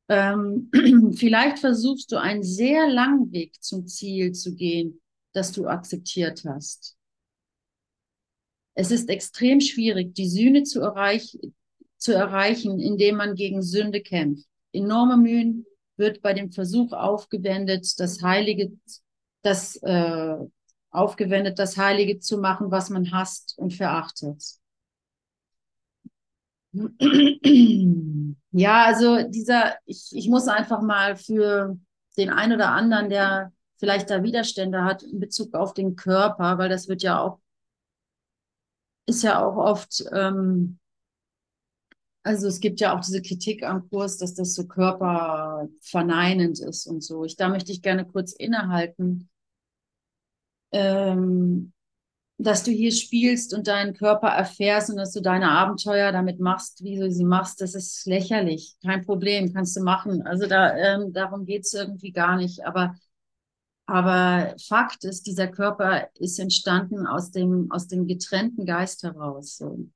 Ähm, 0.09 0.69
vielleicht 1.15 1.59
versuchst 1.59 2.11
du 2.11 2.19
einen 2.19 2.43
sehr 2.43 2.89
langen 2.89 3.31
Weg 3.31 3.61
zum 3.61 3.87
Ziel 3.87 4.31
zu 4.31 4.55
gehen, 4.55 5.01
das 5.33 5.51
du 5.51 5.67
akzeptiert 5.67 6.43
hast. 6.45 6.97
Es 8.73 8.89
ist 8.89 9.09
extrem 9.09 9.61
schwierig, 9.61 10.15
die 10.15 10.29
Sühne 10.29 10.63
zu 10.63 10.81
erreichen, 10.81 11.53
zu 12.01 12.13
erreichen, 12.13 12.79
indem 12.79 13.17
man 13.17 13.35
gegen 13.35 13.61
Sünde 13.61 14.01
kämpft. 14.01 14.47
Enorme 14.73 15.17
Mühen 15.17 15.65
wird 15.97 16.21
bei 16.21 16.33
dem 16.33 16.51
Versuch 16.51 16.93
aufgewendet, 16.93 17.99
das 17.99 18.23
Heilige, 18.23 18.71
das 19.43 19.75
äh, 19.83 20.35
aufgewendet, 20.89 21.59
das 21.59 21.77
Heilige 21.77 22.19
zu 22.19 22.39
machen, 22.39 22.71
was 22.71 22.89
man 22.89 23.11
hasst 23.11 23.57
und 23.57 23.73
verachtet. 23.73 24.43
Ja, 28.53 28.83
also 28.83 29.23
dieser, 29.29 29.77
ich, 29.85 30.09
ich 30.11 30.27
muss 30.27 30.49
einfach 30.49 30.81
mal 30.81 31.15
für 31.15 31.77
den 32.17 32.29
einen 32.29 32.53
oder 32.53 32.71
anderen, 32.71 33.09
der 33.09 33.53
vielleicht 33.77 34.09
da 34.09 34.23
Widerstände 34.23 34.83
hat 34.83 35.03
in 35.03 35.21
Bezug 35.21 35.53
auf 35.53 35.73
den 35.73 35.95
Körper, 35.95 36.57
weil 36.57 36.67
das 36.67 36.89
wird 36.89 37.01
ja 37.01 37.21
auch, 37.21 37.39
ist 39.05 39.23
ja 39.23 39.41
auch 39.41 39.55
oft, 39.55 40.03
ähm, 40.11 40.80
also 42.23 42.47
es 42.47 42.59
gibt 42.59 42.79
ja 42.79 42.95
auch 42.95 43.01
diese 43.01 43.21
Kritik 43.21 43.63
am 43.63 43.89
Kurs, 43.89 44.17
dass 44.17 44.33
das 44.33 44.53
so 44.53 44.67
körperverneinend 44.67 46.59
ist 46.59 46.85
und 46.87 47.03
so. 47.03 47.25
Ich, 47.25 47.35
da 47.35 47.49
möchte 47.49 47.71
ich 47.71 47.81
gerne 47.81 48.05
kurz 48.05 48.33
innehalten. 48.33 49.29
Ähm, 50.71 51.73
dass 52.37 52.63
du 52.63 52.71
hier 52.71 52.91
spielst 52.91 53.53
und 53.53 53.67
deinen 53.67 53.93
Körper 53.93 54.29
erfährst 54.29 54.89
und 54.89 54.97
dass 54.97 55.11
du 55.11 55.21
deine 55.21 55.51
Abenteuer 55.51 56.11
damit 56.11 56.39
machst, 56.39 56.83
wie 56.83 56.97
du 56.97 57.11
sie 57.11 57.23
machst, 57.25 57.61
das 57.61 57.75
ist 57.75 58.05
lächerlich. 58.07 58.75
Kein 58.83 59.05
Problem, 59.05 59.53
kannst 59.53 59.75
du 59.77 59.81
machen. 59.83 60.23
Also 60.23 60.47
da, 60.47 60.75
ähm, 60.75 61.13
darum 61.13 61.45
geht's 61.45 61.73
irgendwie 61.73 62.11
gar 62.11 62.37
nicht. 62.37 62.65
Aber, 62.65 62.95
aber 63.85 64.55
Fakt 64.67 65.03
ist, 65.03 65.27
dieser 65.27 65.47
Körper 65.47 66.09
ist 66.15 66.39
entstanden 66.39 67.05
aus 67.05 67.31
dem, 67.31 67.71
aus 67.71 67.87
dem 67.87 68.07
getrennten 68.07 68.65
Geist 68.65 69.03
heraus. 69.03 69.57
So. 69.57 69.87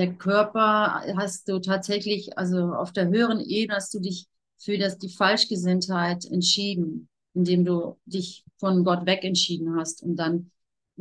Der 0.00 0.14
Körper 0.14 1.04
hast 1.18 1.46
du 1.46 1.58
tatsächlich, 1.58 2.38
also 2.38 2.72
auf 2.72 2.90
der 2.90 3.08
höheren 3.08 3.38
Ebene 3.38 3.76
hast 3.76 3.92
du 3.92 4.00
dich 4.00 4.28
für 4.56 4.78
das, 4.78 4.96
die 4.96 5.10
Falschgesinntheit 5.10 6.24
entschieden, 6.24 7.10
indem 7.34 7.66
du 7.66 7.98
dich 8.06 8.46
von 8.56 8.82
Gott 8.82 9.04
weg 9.04 9.24
entschieden 9.24 9.76
hast 9.78 10.02
und 10.02 10.16
dann 10.16 10.50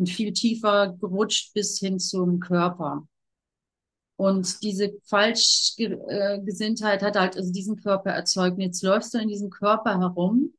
viel 0.06 0.34
tiefer 0.34 0.98
gerutscht 1.00 1.54
bis 1.54 1.80
hin 1.80 1.98
zum 1.98 2.42
Körper. 2.42 3.08
Und 4.18 4.62
diese 4.64 4.92
Falschgesinntheit 5.06 7.02
hat 7.02 7.16
halt 7.16 7.38
also 7.38 7.54
diesen 7.54 7.78
Körper 7.78 8.10
erzeugt. 8.12 8.58
Und 8.58 8.64
jetzt 8.64 8.84
läufst 8.84 9.14
du 9.14 9.20
in 9.20 9.30
diesem 9.30 9.50
Körper 9.50 9.98
herum 9.98 10.52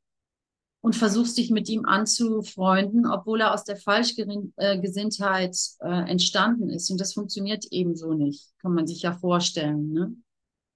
und 0.83 0.97
versuchst 0.97 1.37
dich 1.37 1.51
mit 1.51 1.69
ihm 1.69 1.85
anzufreunden, 1.85 3.07
obwohl 3.07 3.43
er 3.43 3.53
aus 3.53 3.65
der 3.65 3.77
Falschgesinntheit 3.77 5.57
äh, 5.81 6.11
entstanden 6.11 6.71
ist. 6.71 6.91
Und 6.91 7.01
das 7.01 7.13
funktioniert 7.13 7.67
ebenso 7.71 8.15
nicht, 8.15 8.49
kann 8.61 8.73
man 8.73 8.87
sich 8.87 9.03
ja 9.03 9.13
vorstellen. 9.13 9.93
Ne? 9.93 10.17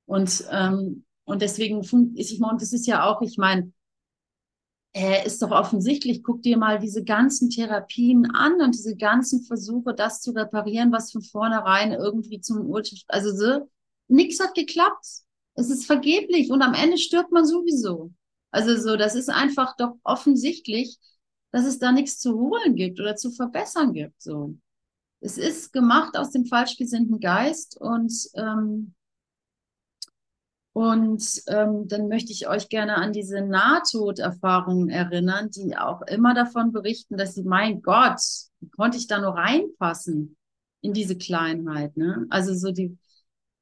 Und, 0.07 0.45
ähm, 0.51 1.05
und 1.25 1.41
deswegen 1.41 1.81
ist 1.81 2.33
ich 2.33 2.41
und 2.41 2.61
das 2.61 2.73
ist 2.75 2.87
ja 2.87 3.07
auch, 3.07 3.23
ich 3.23 3.39
meine, 3.39 3.73
äh, 4.95 5.27
ist 5.27 5.43
doch 5.43 5.51
offensichtlich, 5.51 6.23
guck 6.23 6.43
dir 6.43 6.59
mal 6.59 6.79
diese 6.79 7.03
ganzen 7.03 7.51
Therapien 7.51 8.31
an 8.31 8.61
und 8.61 8.75
diese 8.75 8.97
ganzen 8.97 9.43
Versuche, 9.43 9.95
das 9.95 10.21
zu 10.21 10.31
reparieren, 10.33 10.93
was 10.93 11.13
von 11.13 11.23
vornherein 11.23 11.93
irgendwie 11.93 12.41
zum 12.41 12.67
Urteil, 12.67 12.99
also 13.09 13.35
so, 13.35 13.71
nichts 14.09 14.39
hat 14.41 14.55
geklappt. 14.55 15.07
Es 15.55 15.71
ist 15.71 15.87
vergeblich 15.87 16.51
und 16.51 16.63
am 16.63 16.75
Ende 16.75 16.99
stirbt 16.99 17.33
man 17.33 17.47
sowieso. 17.47 18.13
Also 18.55 18.77
so, 18.77 18.97
das 18.97 19.17
ist 19.17 19.31
einfach 19.31 19.75
doch 19.77 19.97
offensichtlich, 20.05 21.01
dass 21.51 21.67
es 21.67 21.81
da 21.81 21.91
nichts 21.91 22.21
zu 22.21 22.39
holen 22.39 22.77
gibt 22.77 23.01
oder 23.01 23.17
zu 23.17 23.33
verbessern 23.33 23.93
gibt. 23.93 24.23
So, 24.23 24.57
es 25.21 25.39
ist 25.39 25.73
gemacht 25.73 26.17
aus 26.17 26.31
dem 26.31 26.47
falsch 26.47 26.77
gesinnten 26.77 27.19
Geist 27.19 27.77
und 27.81 28.13
ähm, 28.35 28.95
und 30.73 31.43
ähm, 31.49 31.89
dann 31.89 32.07
möchte 32.07 32.31
ich 32.31 32.47
euch 32.47 32.69
gerne 32.69 32.95
an 32.97 33.13
diese 33.13 33.41
Nahtoderfahrungen 33.43 34.89
erinnern, 34.89 35.51
die 35.51 35.77
auch 35.77 36.03
immer 36.03 36.33
davon 36.35 36.71
berichten, 36.71 37.17
dass 37.17 37.35
sie, 37.35 37.43
mein 37.43 37.83
Gott, 37.83 38.21
wie 38.61 38.71
konnte 38.71 38.99
ich 38.99 39.09
da 39.09 39.21
nur 39.21 39.35
reinpassen 39.35 40.37
in 40.81 40.93
diese 40.93 41.19
Kleinheit? 41.19 41.97
Ne? 41.97 42.27
Also 42.31 42.55
so 42.55 42.71
die, 42.71 42.97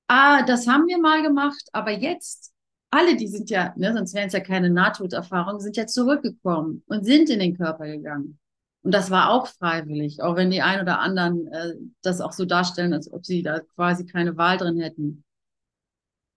ah, 0.08 0.42
das 0.42 0.66
haben 0.66 0.86
wir 0.86 0.98
mal 0.98 1.22
gemacht, 1.22 1.64
aber 1.72 1.92
jetzt, 1.92 2.51
alle, 2.92 3.16
die 3.16 3.26
sind 3.26 3.48
ja, 3.48 3.72
ne, 3.76 3.92
sonst 3.94 4.14
wären 4.14 4.26
es 4.26 4.34
ja 4.34 4.40
keine 4.40 4.68
Nahtoderfahrungen, 4.68 5.60
sind 5.60 5.76
ja 5.78 5.86
zurückgekommen 5.86 6.82
und 6.86 7.04
sind 7.04 7.30
in 7.30 7.40
den 7.40 7.56
Körper 7.56 7.86
gegangen. 7.86 8.38
Und 8.82 8.92
das 8.92 9.10
war 9.10 9.30
auch 9.30 9.46
freiwillig, 9.46 10.22
auch 10.22 10.36
wenn 10.36 10.50
die 10.50 10.60
ein 10.60 10.80
oder 10.80 11.00
anderen 11.00 11.46
äh, 11.48 11.74
das 12.02 12.20
auch 12.20 12.32
so 12.32 12.44
darstellen, 12.44 12.92
als 12.92 13.10
ob 13.10 13.24
sie 13.24 13.42
da 13.42 13.60
quasi 13.60 14.04
keine 14.04 14.36
Wahl 14.36 14.58
drin 14.58 14.78
hätten. 14.78 15.24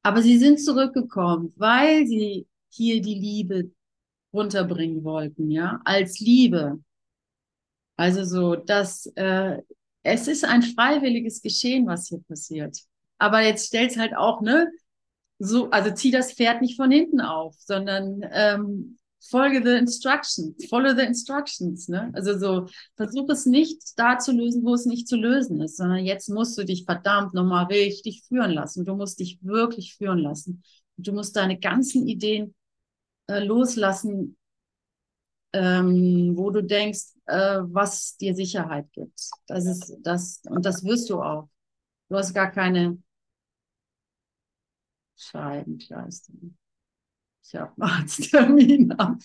Aber 0.02 0.22
sie 0.22 0.38
sind 0.38 0.62
zurückgekommen, 0.62 1.52
weil 1.58 2.08
sie 2.08 2.48
hier 2.70 3.02
die 3.02 3.16
Liebe 3.16 3.72
runterbringen 4.32 5.04
wollten, 5.04 5.52
ja, 5.52 5.82
als 5.84 6.20
Liebe. 6.20 6.80
Also 7.98 8.24
so, 8.24 8.56
dass 8.56 9.08
äh, 9.16 9.62
es 10.04 10.28
ist 10.30 10.46
ein 10.46 10.62
freiwilliges 10.62 11.42
Geschehen, 11.42 11.86
was 11.88 12.08
hier 12.08 12.22
passiert. 12.30 12.78
Aber 13.18 13.42
jetzt 13.42 13.68
stellt 13.68 13.98
halt 13.98 14.16
auch, 14.16 14.42
ne, 14.42 14.70
so, 15.40 15.70
also 15.70 15.92
zieh 15.92 16.12
das 16.12 16.34
Pferd 16.34 16.62
nicht 16.62 16.78
von 16.78 16.92
hinten 16.92 17.22
auf, 17.22 17.56
sondern 17.60 18.22
ähm, 18.32 18.98
folge 19.30 19.62
the 19.64 19.78
instructions, 19.78 20.66
follow 20.70 20.96
the 20.96 21.02
instructions, 21.02 21.88
ne? 21.88 22.12
Also 22.14 22.38
so, 22.38 22.68
versuch 22.96 23.30
es 23.30 23.46
nicht 23.46 23.82
da 23.98 24.18
zu 24.20 24.32
lösen, 24.32 24.64
wo 24.64 24.74
es 24.74 24.86
nicht 24.86 25.08
zu 25.08 25.16
lösen 25.18 25.62
ist, 25.62 25.78
sondern 25.78 26.06
jetzt 26.06 26.30
musst 26.30 26.58
du 26.58 26.64
dich 26.64 26.86
verdammt 26.86 27.34
nochmal 27.34 27.66
richtig 27.66 28.24
führen 28.28 28.52
lassen. 28.52 28.86
Du 28.86 28.96
musst 28.96 29.20
dich 29.20 29.40
wirklich 29.42 29.96
führen 29.96 30.20
lassen. 30.20 30.64
Du 30.98 31.12
musst 31.12 31.36
deine 31.36 31.60
ganzen 31.60 32.08
Ideen 32.08 32.54
äh, 33.28 33.44
loslassen, 33.44 34.38
ähm, 35.54 36.34
wo 36.36 36.52
du 36.52 36.64
denkst, 36.64 37.16
äh, 37.26 37.60
was 37.64 38.18
dir 38.18 38.36
Sicherheit 38.36 38.92
gibt. 38.94 39.20
Das 39.48 39.66
ist 39.66 39.98
das, 40.02 40.42
und 40.50 40.66
das 40.66 40.84
wirst 40.84 41.10
du 41.10 41.22
auch. 41.22 41.50
Du 42.10 42.18
hast 42.18 42.34
gar 42.34 42.52
keine 42.52 43.02
Scheibenkleistung. 45.18 46.58
Ich 47.44 47.56
habe 47.56 47.72
einen 47.82 47.92
Arzttermin 48.02 48.92
ab. 48.94 49.18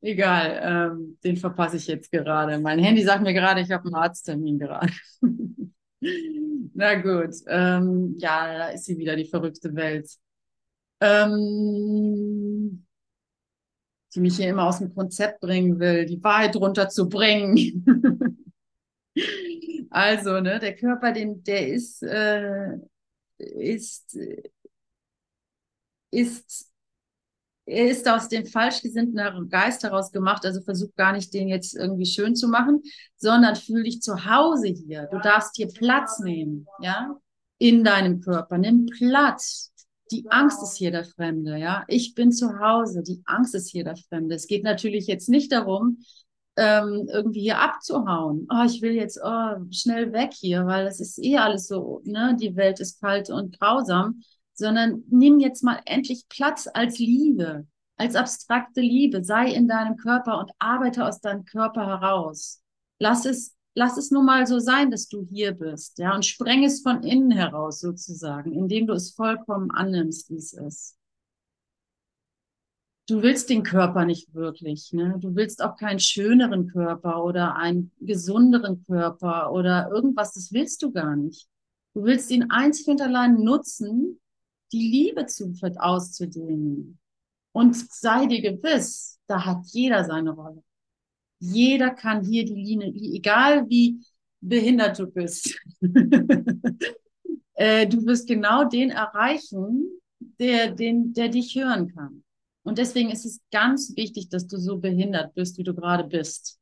Egal, 0.00 0.60
ähm, 0.62 1.18
den 1.24 1.36
verpasse 1.36 1.76
ich 1.76 1.86
jetzt 1.86 2.10
gerade. 2.10 2.58
Mein 2.58 2.78
Handy 2.78 3.02
sagt 3.02 3.22
mir 3.22 3.34
gerade, 3.34 3.60
ich 3.60 3.70
habe 3.70 3.86
einen 3.86 3.94
Arzttermin 3.94 4.58
gerade. 4.58 4.92
Na 6.74 6.94
gut, 6.94 7.34
ähm, 7.48 8.14
ja, 8.18 8.56
da 8.56 8.68
ist 8.68 8.84
sie 8.84 8.98
wieder, 8.98 9.16
die 9.16 9.24
verrückte 9.24 9.74
Welt. 9.74 10.08
Ähm, 11.00 12.84
die 14.14 14.20
mich 14.20 14.36
hier 14.36 14.48
immer 14.48 14.64
aus 14.64 14.78
dem 14.78 14.94
Konzept 14.94 15.40
bringen 15.40 15.78
will, 15.78 16.06
die 16.06 16.22
Wahrheit 16.22 16.56
runterzubringen. 16.56 17.84
also, 19.90 20.40
ne, 20.40 20.58
der 20.58 20.76
Körper, 20.76 21.12
den, 21.12 21.42
der 21.44 21.68
ist, 21.68 22.02
äh, 22.02 22.78
ist 23.38 24.16
ist, 26.10 26.70
ist 27.66 28.08
aus 28.08 28.28
dem 28.28 28.46
falsch 28.46 28.80
gesinnten 28.80 29.48
Geist 29.50 29.82
heraus 29.82 30.10
gemacht, 30.10 30.44
also 30.44 30.62
versuch 30.62 30.94
gar 30.96 31.12
nicht, 31.12 31.34
den 31.34 31.48
jetzt 31.48 31.76
irgendwie 31.76 32.06
schön 32.06 32.34
zu 32.34 32.48
machen, 32.48 32.82
sondern 33.16 33.56
fühl 33.56 33.84
dich 33.84 34.00
zu 34.00 34.24
Hause 34.24 34.68
hier. 34.68 35.08
Du 35.10 35.18
darfst 35.18 35.56
hier 35.56 35.68
Platz 35.68 36.18
nehmen, 36.20 36.66
ja, 36.80 37.16
in 37.58 37.84
deinem 37.84 38.20
Körper. 38.20 38.58
Nimm 38.58 38.86
Platz. 38.86 39.72
Die 40.10 40.26
Angst 40.30 40.62
ist 40.62 40.76
hier 40.76 40.90
der 40.90 41.04
Fremde, 41.04 41.58
ja. 41.58 41.84
Ich 41.88 42.14
bin 42.14 42.32
zu 42.32 42.58
Hause. 42.58 43.02
Die 43.02 43.20
Angst 43.26 43.54
ist 43.54 43.68
hier 43.68 43.84
der 43.84 43.96
Fremde. 43.96 44.34
Es 44.34 44.46
geht 44.46 44.64
natürlich 44.64 45.06
jetzt 45.06 45.28
nicht 45.28 45.52
darum, 45.52 45.98
ähm, 46.58 47.08
irgendwie 47.10 47.40
hier 47.40 47.60
abzuhauen. 47.60 48.46
Oh, 48.50 48.64
ich 48.66 48.82
will 48.82 48.92
jetzt 48.92 49.18
oh, 49.22 49.56
schnell 49.70 50.12
weg 50.12 50.32
hier, 50.34 50.66
weil 50.66 50.86
es 50.86 51.00
ist 51.00 51.18
eh 51.22 51.38
alles 51.38 51.68
so, 51.68 52.02
ne? 52.04 52.36
Die 52.38 52.56
Welt 52.56 52.80
ist 52.80 53.00
kalt 53.00 53.30
und 53.30 53.58
grausam 53.58 54.22
sondern 54.58 55.04
nimm 55.08 55.38
jetzt 55.38 55.62
mal 55.62 55.80
endlich 55.86 56.28
Platz 56.28 56.68
als 56.72 56.98
Liebe, 56.98 57.66
als 57.96 58.16
abstrakte 58.16 58.80
Liebe. 58.80 59.22
Sei 59.24 59.52
in 59.52 59.68
deinem 59.68 59.96
Körper 59.96 60.40
und 60.40 60.50
arbeite 60.58 61.06
aus 61.06 61.20
deinem 61.20 61.44
Körper 61.44 61.86
heraus. 61.86 62.60
Lass 62.98 63.24
es, 63.24 63.54
lass 63.74 63.96
es 63.96 64.10
nun 64.10 64.26
mal 64.26 64.48
so 64.48 64.58
sein, 64.58 64.90
dass 64.90 65.08
du 65.08 65.24
hier 65.24 65.52
bist, 65.52 65.98
ja, 65.98 66.12
und 66.14 66.26
spreng 66.26 66.64
es 66.64 66.82
von 66.82 67.04
innen 67.04 67.30
heraus 67.30 67.80
sozusagen, 67.80 68.52
indem 68.52 68.88
du 68.88 68.94
es 68.94 69.12
vollkommen 69.12 69.70
annimmst, 69.70 70.28
wie 70.30 70.36
es 70.36 70.52
ist. 70.52 70.97
Du 73.08 73.22
willst 73.22 73.48
den 73.48 73.62
Körper 73.62 74.04
nicht 74.04 74.34
wirklich, 74.34 74.92
ne? 74.92 75.16
Du 75.18 75.34
willst 75.34 75.62
auch 75.62 75.76
keinen 75.76 75.98
schöneren 75.98 76.66
Körper 76.68 77.24
oder 77.24 77.56
einen 77.56 77.90
gesunderen 78.00 78.84
Körper 78.84 79.50
oder 79.50 79.88
irgendwas, 79.90 80.34
das 80.34 80.52
willst 80.52 80.82
du 80.82 80.92
gar 80.92 81.16
nicht. 81.16 81.48
Du 81.94 82.04
willst 82.04 82.30
ihn 82.30 82.50
einzig 82.50 82.86
und 82.86 83.00
allein 83.00 83.42
nutzen, 83.42 84.20
die 84.72 84.88
Liebe 84.88 85.24
zu, 85.24 85.54
auszudehnen. 85.78 86.98
Und 87.52 87.76
sei 87.90 88.26
dir 88.26 88.42
gewiss, 88.42 89.18
da 89.26 89.46
hat 89.46 89.64
jeder 89.68 90.04
seine 90.04 90.32
Rolle. 90.32 90.62
Jeder 91.40 91.90
kann 91.90 92.22
hier 92.22 92.44
die 92.44 92.62
Linie, 92.62 92.88
egal 92.88 93.66
wie 93.70 94.04
behindert 94.42 94.98
du 94.98 95.06
bist. 95.06 95.58
äh, 97.54 97.86
du 97.86 98.04
wirst 98.04 98.28
genau 98.28 98.64
den 98.64 98.90
erreichen, 98.90 99.98
der, 100.38 100.72
den, 100.72 101.14
der 101.14 101.30
dich 101.30 101.54
hören 101.56 101.94
kann. 101.94 102.22
Und 102.68 102.76
deswegen 102.76 103.08
ist 103.08 103.24
es 103.24 103.40
ganz 103.50 103.96
wichtig, 103.96 104.28
dass 104.28 104.46
du 104.46 104.58
so 104.58 104.76
behindert 104.76 105.32
bist, 105.32 105.56
wie 105.56 105.62
du 105.62 105.74
gerade 105.74 106.04
bist. 106.04 106.60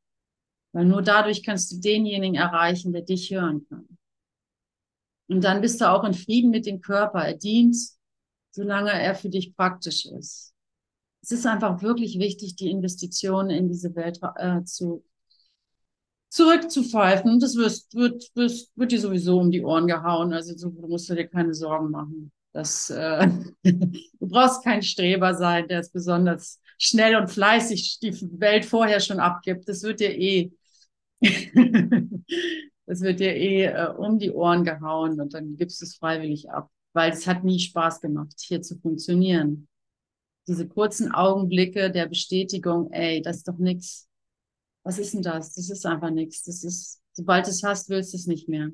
Weil 0.71 0.85
nur 0.85 1.03
dadurch 1.03 1.43
kannst 1.43 1.73
du 1.73 1.81
denjenigen 1.81 2.37
erreichen, 2.37 2.93
der 2.93 3.03
dich 3.03 3.33
hören 3.33 3.67
kann. 3.69 3.99
Und 5.27 5.43
dann 5.43 5.61
bist 5.61 5.81
du 5.81 5.91
auch 5.91 6.05
in 6.05 6.15
Frieden 6.15 6.53
mit 6.53 6.65
dem 6.65 6.81
Körper. 6.81 7.25
Er 7.25 7.35
dient, 7.35 7.77
solange 8.53 8.93
er 8.93 9.17
für 9.17 9.31
dich 9.31 9.57
praktisch 9.57 10.07
ist. 10.07 10.55
Es 11.23 11.33
ist 11.33 11.45
einfach 11.45 11.83
wirklich 11.83 12.21
wichtig, 12.21 12.55
die 12.55 12.71
Investitionen 12.71 13.51
in 13.51 13.67
diese 13.67 13.97
Welt 13.97 14.21
äh, 14.37 14.63
zu 14.63 15.05
zurückzupfeifen. 16.29 17.41
Das 17.41 17.57
wird, 17.57 17.83
wird, 17.95 18.31
wird, 18.37 18.69
wird 18.77 18.93
dir 18.93 19.01
sowieso 19.01 19.41
um 19.41 19.51
die 19.51 19.65
Ohren 19.65 19.89
gehauen. 19.89 20.33
Also 20.33 20.57
so 20.57 20.71
musst 20.71 21.11
du 21.11 21.17
dir 21.17 21.27
keine 21.27 21.53
Sorgen 21.53 21.91
machen. 21.91 22.31
Das, 22.57 22.89
äh, 22.89 23.29
du 23.65 24.29
brauchst 24.29 24.65
kein 24.65 24.81
Streber 24.81 25.35
sein, 25.35 25.69
der 25.69 25.81
es 25.81 25.91
besonders 25.91 26.59
schnell 26.79 27.15
und 27.17 27.29
fleißig 27.29 27.99
die 28.01 28.15
Welt 28.41 28.65
vorher 28.65 29.01
schon 29.01 29.21
abgibt. 29.21 29.69
Das 29.69 29.83
wird 29.83 30.01
dir 30.01 30.19
eh, 30.19 30.51
das 32.87 33.03
wird 33.03 33.21
dir 33.21 33.37
eh 33.37 33.65
äh, 33.65 33.89
um 33.99 34.19
die 34.19 34.31
Ohren 34.31 34.65
gehauen 34.65 35.21
und 35.21 35.35
dann 35.35 35.57
gibst 35.57 35.83
du 35.83 35.85
es 35.85 35.97
freiwillig 35.97 36.51
ab, 36.51 36.71
weil 36.95 37.13
es 37.13 37.27
hat 37.27 37.45
nie 37.45 37.59
Spaß 37.59 38.01
gemacht, 38.01 38.33
hier 38.39 38.63
zu 38.63 38.79
funktionieren. 38.79 39.69
Diese 40.49 40.67
kurzen 40.67 41.13
Augenblicke 41.13 41.91
der 41.91 42.07
Bestätigung, 42.07 42.91
ey, 42.91 43.21
das 43.21 43.39
ist 43.39 43.49
doch 43.49 43.59
nix. 43.59 44.09
Was 44.83 44.99
ist 44.99 45.13
denn 45.13 45.21
das? 45.21 45.53
Das 45.53 45.69
ist 45.69 45.85
einfach 45.85 46.11
nichts. 46.11 46.43
Das 46.45 46.65
ist, 46.65 47.03
sobald 47.13 47.45
du 47.45 47.51
es 47.51 47.63
hast, 47.63 47.91
willst 47.91 48.15
du 48.15 48.17
es 48.17 48.27
nicht 48.27 48.49
mehr. 48.49 48.71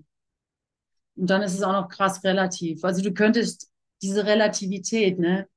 Und 1.16 1.31
dann 1.31 1.42
ist 1.42 1.55
es 1.55 1.62
auch 1.62 1.73
noch 1.73 1.88
krass 1.88 2.23
relativ. 2.23 2.85
Also 2.85 3.03
du 3.03 3.12
könntest 3.12 3.71
diese 4.02 4.26
Relativität, 4.26 5.18
ne? 5.18 5.48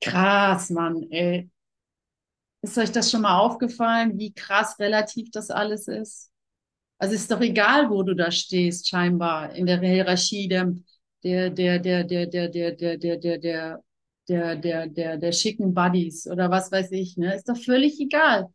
Krass, 0.00 0.70
Mann, 0.70 1.02
ey. 1.10 1.48
Ist 2.62 2.76
euch 2.78 2.90
das 2.90 3.10
schon 3.10 3.22
mal 3.22 3.38
aufgefallen, 3.38 4.18
wie 4.18 4.32
krass 4.32 4.78
relativ 4.78 5.30
das 5.30 5.50
alles 5.50 5.86
ist? 5.88 6.30
Also 6.98 7.14
ist 7.14 7.30
doch 7.30 7.40
egal, 7.40 7.90
wo 7.90 8.02
du 8.02 8.14
da 8.14 8.30
stehst, 8.30 8.88
scheinbar, 8.88 9.54
in 9.54 9.66
der 9.66 9.80
Hierarchie 9.80 10.48
der, 10.48 10.74
der, 11.24 11.50
der, 11.50 11.78
der, 11.78 12.04
der, 12.04 12.26
der, 12.26 12.48
der, 12.50 12.72
der, 12.76 12.96
der, 12.98 13.18
der, 13.18 13.38
der, 13.38 13.82
der, 14.28 14.56
der, 14.56 14.86
der, 14.88 15.16
der 15.18 15.32
schicken 15.32 15.74
Buddies 15.74 16.26
oder 16.26 16.50
was 16.50 16.72
weiß 16.72 16.90
ich, 16.92 17.16
ne? 17.16 17.34
Ist 17.34 17.48
doch 17.48 17.56
völlig 17.56 18.00
egal. 18.00 18.48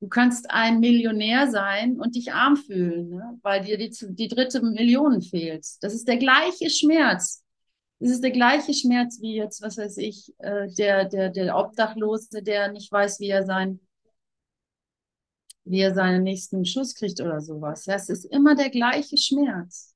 Du 0.00 0.08
kannst 0.08 0.50
ein 0.50 0.80
Millionär 0.80 1.50
sein 1.50 2.00
und 2.00 2.16
dich 2.16 2.32
arm 2.32 2.56
fühlen, 2.56 3.10
ne? 3.10 3.38
weil 3.42 3.62
dir 3.62 3.76
die, 3.76 3.90
die 4.14 4.28
dritte 4.28 4.62
Million 4.62 5.20
fehlt. 5.20 5.66
Das 5.82 5.92
ist 5.94 6.08
der 6.08 6.16
gleiche 6.16 6.70
Schmerz. 6.70 7.44
Das 8.00 8.10
ist 8.10 8.24
der 8.24 8.30
gleiche 8.30 8.72
Schmerz 8.72 9.20
wie 9.20 9.36
jetzt, 9.36 9.60
was 9.60 9.76
weiß 9.76 9.98
ich, 9.98 10.34
äh, 10.38 10.68
der, 10.72 11.04
der, 11.04 11.28
der 11.28 11.56
Obdachlose, 11.56 12.42
der 12.42 12.72
nicht 12.72 12.90
weiß, 12.90 13.20
wie 13.20 13.28
er 13.28 13.44
sein, 13.44 13.78
wie 15.64 15.80
er 15.80 15.94
seinen 15.94 16.22
nächsten 16.22 16.64
Schuss 16.64 16.94
kriegt 16.94 17.20
oder 17.20 17.40
sowas. 17.42 17.86
Es 17.86 18.08
ist 18.08 18.24
immer 18.24 18.54
der 18.54 18.70
gleiche 18.70 19.18
Schmerz. 19.18 19.94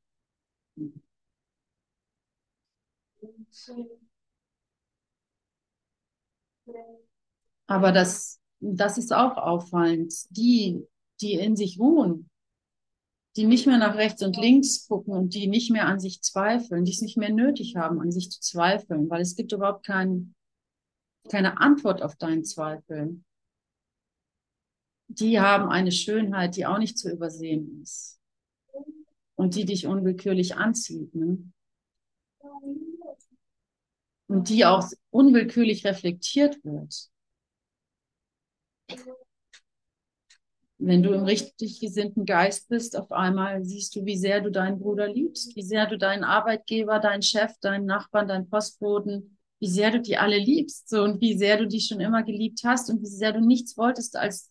Aber 7.66 7.92
das, 7.92 8.38
das 8.60 8.98
ist 8.98 9.12
auch 9.14 9.38
auffallend. 9.38 10.12
Die, 10.30 10.86
die 11.22 11.34
in 11.34 11.56
sich 11.56 11.78
ruhen, 11.78 12.28
die 13.36 13.46
nicht 13.46 13.66
mehr 13.66 13.78
nach 13.78 13.96
rechts 13.96 14.22
und 14.22 14.36
links 14.36 14.86
gucken 14.86 15.14
und 15.14 15.34
die 15.34 15.48
nicht 15.48 15.70
mehr 15.70 15.86
an 15.86 15.98
sich 15.98 16.22
zweifeln, 16.22 16.84
die 16.84 16.92
es 16.92 17.00
nicht 17.00 17.16
mehr 17.16 17.32
nötig 17.32 17.76
haben, 17.76 18.00
an 18.00 18.12
sich 18.12 18.30
zu 18.30 18.40
zweifeln, 18.40 19.10
weil 19.10 19.22
es 19.22 19.34
gibt 19.34 19.52
überhaupt 19.52 19.84
kein, 19.84 20.34
keine 21.28 21.58
Antwort 21.58 22.02
auf 22.02 22.16
deinen 22.16 22.44
Zweifel. 22.44 23.22
Die 25.08 25.40
haben 25.40 25.68
eine 25.68 25.92
Schönheit, 25.92 26.56
die 26.56 26.66
auch 26.66 26.78
nicht 26.78 26.96
zu 26.96 27.10
übersehen 27.10 27.82
ist 27.82 28.20
und 29.34 29.56
die 29.56 29.64
dich 29.64 29.86
unwillkürlich 29.86 30.56
anzieht. 30.56 31.14
Ne? 31.14 31.50
Und 34.28 34.48
die 34.48 34.64
auch 34.64 34.88
unwillkürlich 35.10 35.84
reflektiert 35.84 36.64
wird. 36.64 37.10
Wenn 40.78 41.02
du 41.02 41.12
im 41.12 41.24
richtig 41.24 41.80
gesinnten 41.80 42.24
Geist 42.26 42.68
bist, 42.68 42.96
auf 42.96 43.12
einmal 43.12 43.64
siehst 43.64 43.94
du, 43.96 44.04
wie 44.04 44.16
sehr 44.16 44.40
du 44.40 44.50
deinen 44.50 44.78
Bruder 44.80 45.08
liebst, 45.08 45.54
wie 45.56 45.62
sehr 45.62 45.86
du 45.86 45.96
deinen 45.96 46.24
Arbeitgeber, 46.24 46.98
deinen 46.98 47.22
Chef, 47.22 47.52
deinen 47.60 47.86
Nachbarn, 47.86 48.28
deinen 48.28 48.50
Postboten, 48.50 49.38
wie 49.60 49.68
sehr 49.68 49.90
du 49.92 50.00
die 50.00 50.16
alle 50.18 50.38
liebst 50.38 50.88
so, 50.88 51.02
und 51.02 51.20
wie 51.20 51.38
sehr 51.38 51.58
du 51.58 51.66
die 51.66 51.80
schon 51.80 52.00
immer 52.00 52.22
geliebt 52.24 52.60
hast 52.64 52.90
und 52.90 53.00
wie 53.02 53.06
sehr 53.06 53.32
du 53.32 53.40
nichts 53.40 53.76
wolltest, 53.78 54.16
als, 54.16 54.50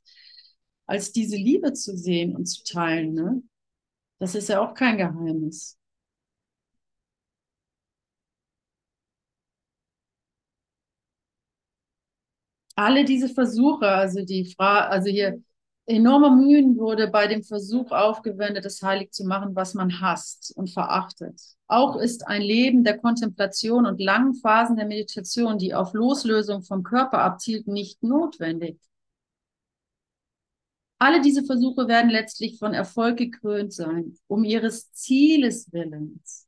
als 0.88 1.12
diese 1.12 1.36
Liebe 1.36 1.74
zu 1.74 1.96
sehen 1.98 2.36
und 2.36 2.46
zu 2.46 2.64
teilen. 2.64 3.14
Ne? 3.14 3.44
Das 4.20 4.36
ist 4.36 4.50
ja 4.50 4.62
auch 4.62 4.74
kein 4.74 4.98
Geheimnis. 4.98 5.78
Alle 12.76 13.06
diese 13.06 13.30
Versuche, 13.30 13.88
also 13.88 14.24
die 14.26 14.46
Frage, 14.56 14.90
also 14.90 15.10
hier, 15.10 15.42
enormer 15.86 16.36
Mühen 16.36 16.78
wurde 16.78 17.08
bei 17.08 17.28
dem 17.28 17.44
Versuch 17.44 17.92
aufgewendet, 17.92 18.66
es 18.66 18.82
heilig 18.82 19.12
zu 19.12 19.26
machen, 19.26 19.56
was 19.56 19.74
man 19.74 20.02
hasst 20.02 20.54
und 20.56 20.70
verachtet. 20.70 21.42
Auch 21.68 21.98
ist 21.98 22.28
ein 22.28 22.42
Leben 22.42 22.84
der 22.84 22.98
Kontemplation 22.98 23.86
und 23.86 24.00
langen 24.00 24.36
Phasen 24.36 24.76
der 24.76 24.86
Meditation, 24.86 25.58
die 25.58 25.74
auf 25.74 25.94
Loslösung 25.94 26.64
vom 26.64 26.84
Körper 26.84 27.20
abzielten, 27.20 27.74
nicht 27.74 28.04
notwendig. 28.04 28.80
Alle 31.00 31.20
diese 31.20 31.44
Versuche 31.44 31.90
werden 31.90 32.10
letztlich 32.10 32.58
von 32.58 32.74
Erfolg 32.74 33.18
gekrönt 33.18 33.74
sein, 33.74 34.18
um 34.28 34.46
ihres 34.46 34.94
Zieles 34.94 35.70
willens, 35.74 36.48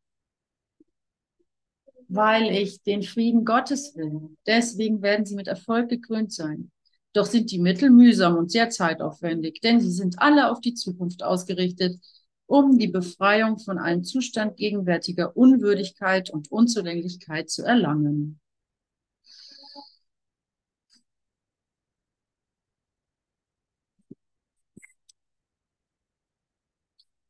weil 2.07 2.55
ich 2.55 2.81
den 2.83 3.03
Frieden 3.03 3.43
Gottes 3.43 3.97
will. 3.97 4.37
Deswegen 4.47 5.01
werden 5.01 5.25
sie 5.25 5.35
mit 5.35 5.47
Erfolg 5.47 5.89
gekrönt 5.89 6.31
sein. 6.31 6.71
Doch 7.15 7.25
sind 7.25 7.49
die 7.51 7.59
Mittel 7.59 7.89
mühsam 7.91 8.35
und 8.35 8.51
sehr 8.51 8.69
zeitaufwendig, 8.69 9.61
denn 9.61 9.79
sie 9.79 9.91
sind 9.91 10.19
alle 10.19 10.51
auf 10.51 10.59
die 10.59 10.73
Zukunft 10.73 11.23
ausgerichtet, 11.23 11.97
um 12.45 12.77
die 12.77 12.89
Befreiung 12.89 13.57
von 13.57 13.77
einem 13.79 14.03
Zustand 14.03 14.57
gegenwärtiger 14.57 15.35
Unwürdigkeit 15.37 16.29
und 16.29 16.51
Unzulänglichkeit 16.51 17.49
zu 17.49 17.63
erlangen. 17.63 18.41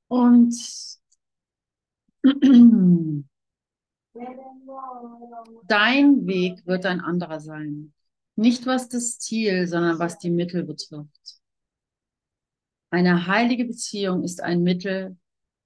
Und 0.08 0.56
dein 5.67 6.26
Weg 6.26 6.65
wird 6.65 6.86
ein 6.88 7.02
anderer 7.02 7.39
sein. 7.39 7.94
Nicht 8.36 8.65
was 8.65 8.89
das 8.89 9.17
Ziel, 9.17 9.67
sondern 9.67 10.00
was 10.00 10.17
die 10.17 10.30
Mittel 10.30 10.63
betrifft. 10.63 11.39
Eine 12.89 13.28
heilige 13.28 13.65
Beziehung 13.65 14.24
ist 14.24 14.41
ein 14.41 14.63
Mittel, 14.63 15.17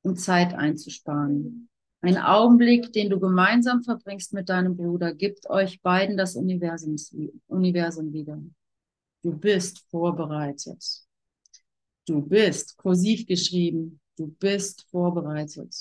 um 0.04 0.16
Zeit 0.16 0.54
einzusparen. 0.54 1.70
Ein 2.02 2.18
Augenblick, 2.18 2.94
den 2.94 3.10
du 3.10 3.20
gemeinsam 3.20 3.84
verbringst 3.84 4.34
mit 4.34 4.50
deinem 4.50 4.78
Bruder, 4.78 5.14
gibt 5.14 5.50
euch 5.50 5.82
beiden 5.82 6.16
das 6.16 6.36
Universum, 6.36 6.96
wieder. 8.14 8.42
Du 9.22 9.38
bist 9.38 9.86
vorbereitet. 9.90 10.84
Du 12.08 12.22
bist 12.22 12.78
kursiv 12.78 13.28
geschrieben. 13.28 14.00
Du 14.18 14.28
bist 14.28 14.88
vorbereitet. 14.90 15.76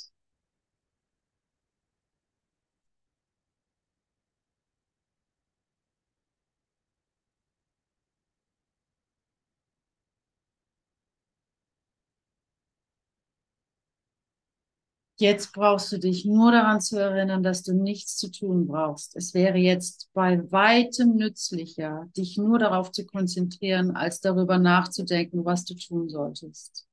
Jetzt 15.21 15.53
brauchst 15.53 15.91
du 15.91 15.99
dich 15.99 16.25
nur 16.25 16.53
daran 16.53 16.81
zu 16.81 16.97
erinnern, 16.97 17.43
dass 17.43 17.65
du 17.65 17.73
nichts 17.73 18.17
zu 18.17 18.31
tun 18.31 18.69
brauchst. 18.69 19.17
Es 19.17 19.35
wäre 19.35 19.59
jetzt 19.59 20.09
bei 20.13 20.49
weitem 20.53 21.17
nützlicher, 21.17 22.09
dich 22.17 22.37
nur 22.39 22.61
darauf 22.61 22.93
zu 22.93 23.05
konzentrieren, 23.05 23.97
als 23.97 24.21
darüber 24.21 24.59
nachzudenken, 24.59 25.45
was 25.45 25.65
du 25.65 25.75
tun 25.75 26.09
solltest. 26.09 26.87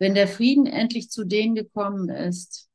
Wenn 0.00 0.16
der 0.16 0.26
Frieden 0.26 0.66
endlich 0.66 1.10
zu 1.10 1.22
denen 1.22 1.54
gekommen 1.54 2.08
ist, 2.08 2.68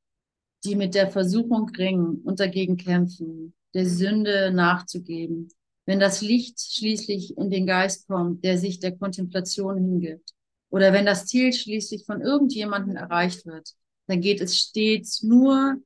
die 0.64 0.78
mit 0.78 0.96
der 0.96 1.12
Versuchung 1.12 1.68
ringen 1.72 2.22
und 2.24 2.40
dagegen 2.40 2.78
kämpfen, 2.78 3.54
der 3.74 3.86
Sünde 3.86 4.52
nachzugeben, 4.54 5.50
wenn 5.86 6.00
das 6.00 6.22
Licht 6.22 6.62
schließlich 6.62 7.38
in 7.38 7.50
den 7.50 7.66
Geist 7.66 8.08
kommt, 8.08 8.46
der 8.46 8.58
sich 8.58 8.80
der 8.80 8.98
Kontemplation 8.98 9.76
hingibt, 9.78 10.34
oder 10.70 10.94
wenn 10.94 11.06
das 11.06 11.26
Ziel 11.26 11.52
schließlich 11.52 12.06
von 12.06 12.22
irgendjemandem 12.22 12.96
erreicht 12.96 13.46
wird, 13.46 13.74
dann 14.08 14.22
geht 14.22 14.42
es 14.42 14.58
stets 14.58 15.24
nur 15.24 15.78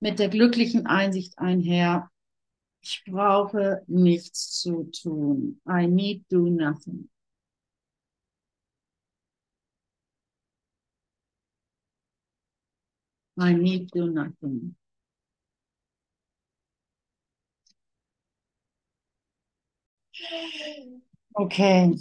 mit 0.00 0.18
der 0.18 0.28
glücklichen 0.28 0.86
Einsicht 0.86 1.38
einher, 1.38 2.10
ich 2.82 3.02
brauche 3.06 3.82
nichts 3.86 4.60
zu 4.60 4.84
tun. 4.84 5.60
I 5.66 5.86
need 5.86 6.24
do 6.30 6.50
nothing. 6.50 7.08
I 13.38 13.52
need 13.52 13.90
do 13.92 14.06
nothing. 14.06 14.74
Okay. 21.36 21.94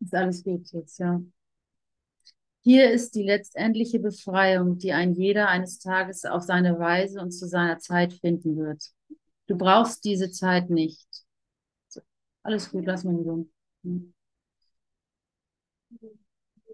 Ist 0.00 0.14
alles 0.14 0.42
gut 0.42 0.70
jetzt, 0.72 0.98
ja. 0.98 1.20
Hier 2.68 2.90
ist 2.90 3.14
die 3.14 3.22
letztendliche 3.22 3.98
Befreiung, 3.98 4.76
die 4.76 4.92
ein 4.92 5.14
jeder 5.14 5.48
eines 5.48 5.78
Tages 5.78 6.26
auf 6.26 6.42
seine 6.42 6.78
Weise 6.78 7.18
und 7.18 7.30
zu 7.30 7.48
seiner 7.48 7.78
Zeit 7.78 8.12
finden 8.12 8.58
wird. 8.58 8.90
Du 9.46 9.56
brauchst 9.56 10.04
diese 10.04 10.30
Zeit 10.30 10.68
nicht. 10.68 11.08
Alles 12.42 12.70
gut, 12.70 12.84
lass 12.84 13.04
mich 13.04 13.24
so. 13.24 13.48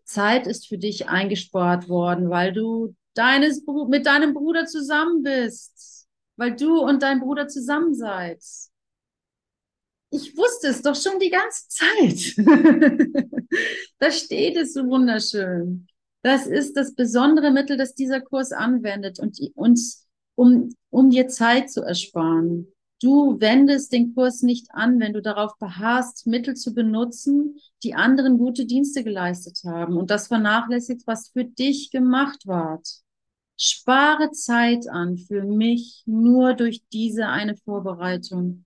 Zeit 0.03 0.49
ist 0.49 0.67
für 0.67 0.79
dich 0.79 1.09
eingespart 1.09 1.89
worden, 1.89 2.29
weil 2.29 2.53
du 2.53 2.97
deines, 3.15 3.65
mit 3.89 4.05
deinem 4.07 4.35
Bruder 4.35 4.67
zusammen 4.67 5.23
bist, 5.23 6.09
weil 6.35 6.57
du 6.57 6.81
und 6.81 7.05
dein 7.05 7.21
Bruder 7.21 7.47
zusammen 7.47 7.95
seid. 7.95 8.43
Ich 10.15 10.37
wusste 10.37 10.69
es 10.69 10.81
doch 10.81 10.95
schon 10.95 11.19
die 11.19 11.29
ganze 11.29 11.69
Zeit. 11.69 12.37
da 13.99 14.13
steht 14.13 14.57
es 14.57 14.73
so 14.73 14.87
wunderschön. 14.87 15.89
Das 16.23 16.47
ist 16.47 16.77
das 16.77 16.95
besondere 16.95 17.51
Mittel, 17.51 17.77
das 17.77 17.97
dieser 17.97 18.21
Kurs 18.21 18.53
anwendet 18.53 19.19
und 19.19 19.41
uns, 19.57 20.07
um, 20.37 20.73
um 20.91 21.11
dir 21.11 21.27
Zeit 21.27 21.69
zu 21.69 21.83
ersparen. 21.83 22.69
Du 23.03 23.41
wendest 23.41 23.93
den 23.93 24.15
Kurs 24.15 24.43
nicht 24.43 24.69
an, 24.71 25.01
wenn 25.01 25.15
du 25.15 25.21
darauf 25.21 25.59
beharrst, 25.59 26.29
Mittel 26.29 26.55
zu 26.55 26.75
benutzen, 26.75 27.59
die 27.83 27.95
anderen 27.95 28.39
gute 28.39 28.67
Dienste 28.67 29.03
geleistet 29.03 29.63
haben 29.65 29.97
und 29.97 30.13
das 30.13 30.29
vernachlässigt, 30.29 31.09
was 31.09 31.31
für 31.31 31.45
dich 31.45 31.91
gemacht 31.91 32.47
ward. 32.47 32.87
Spare 33.57 34.31
Zeit 34.31 34.89
an 34.89 35.19
für 35.19 35.43
mich 35.43 36.05
nur 36.07 36.55
durch 36.55 36.85
diese 36.93 37.27
eine 37.27 37.57
Vorbereitung 37.57 38.65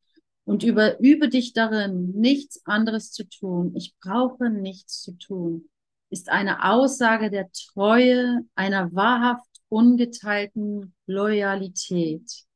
und 0.48 0.62
über, 0.62 0.98
übe 0.98 1.28
dich 1.28 1.52
darin, 1.52 2.12
nichts 2.12 2.64
anderes 2.64 3.12
zu 3.12 3.28
tun. 3.28 3.74
Ich 3.76 3.94
brauche 4.00 4.48
nichts 4.48 5.02
zu 5.02 5.12
tun, 5.12 5.68
ist 6.08 6.30
eine 6.30 6.64
Aussage 6.64 7.30
der 7.30 7.50
Treue, 7.52 8.46
einer 8.54 8.90
wahrhaft 8.94 9.44
ungeteilten 9.68 10.94
Loyalität. 11.06 12.46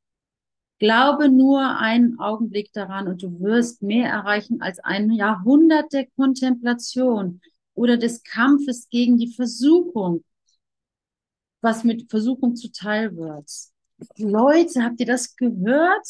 Glaube 0.79 1.29
nur 1.29 1.77
einen 1.77 2.17
Augenblick 2.17 2.73
daran 2.73 3.07
und 3.07 3.21
du 3.21 3.39
wirst 3.41 3.83
mehr 3.83 4.09
erreichen 4.09 4.59
als 4.59 4.79
ein 4.79 5.11
Jahrhundert 5.11 5.93
der 5.93 6.07
Kontemplation 6.15 7.41
oder 7.75 7.97
des 7.97 8.23
Kampfes 8.23 8.89
gegen 8.89 9.19
die 9.19 9.35
Versuchung, 9.35 10.23
was 11.61 11.83
mit 11.83 12.09
Versuchung 12.09 12.55
zuteil 12.55 13.15
wird. 13.15 13.51
Leute, 14.17 14.83
habt 14.83 14.99
ihr 14.99 15.05
das 15.05 15.35
gehört? 15.35 16.07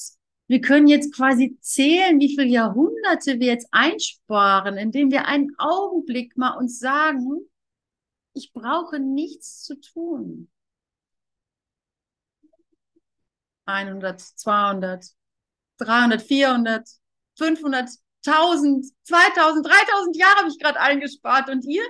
Wir 0.53 0.61
können 0.61 0.87
jetzt 0.87 1.15
quasi 1.15 1.57
zählen, 1.61 2.19
wie 2.19 2.29
viele 2.29 2.45
Jahrhunderte 2.45 3.39
wir 3.39 3.47
jetzt 3.47 3.67
einsparen, 3.71 4.77
indem 4.77 5.09
wir 5.09 5.25
einen 5.25 5.55
Augenblick 5.57 6.37
mal 6.37 6.55
uns 6.55 6.77
sagen, 6.77 7.39
ich 8.35 8.53
brauche 8.53 8.99
nichts 8.99 9.63
zu 9.63 9.81
tun. 9.81 10.51
100, 13.65 14.21
200, 14.21 15.03
300, 15.79 16.21
400, 16.21 16.87
500, 17.35 17.89
1000, 18.23 18.85
2000, 19.05 19.65
3000 19.65 20.15
Jahre 20.17 20.35
habe 20.35 20.49
ich 20.49 20.59
gerade 20.59 20.79
eingespart. 20.79 21.49
Und 21.49 21.65
ihr? 21.65 21.83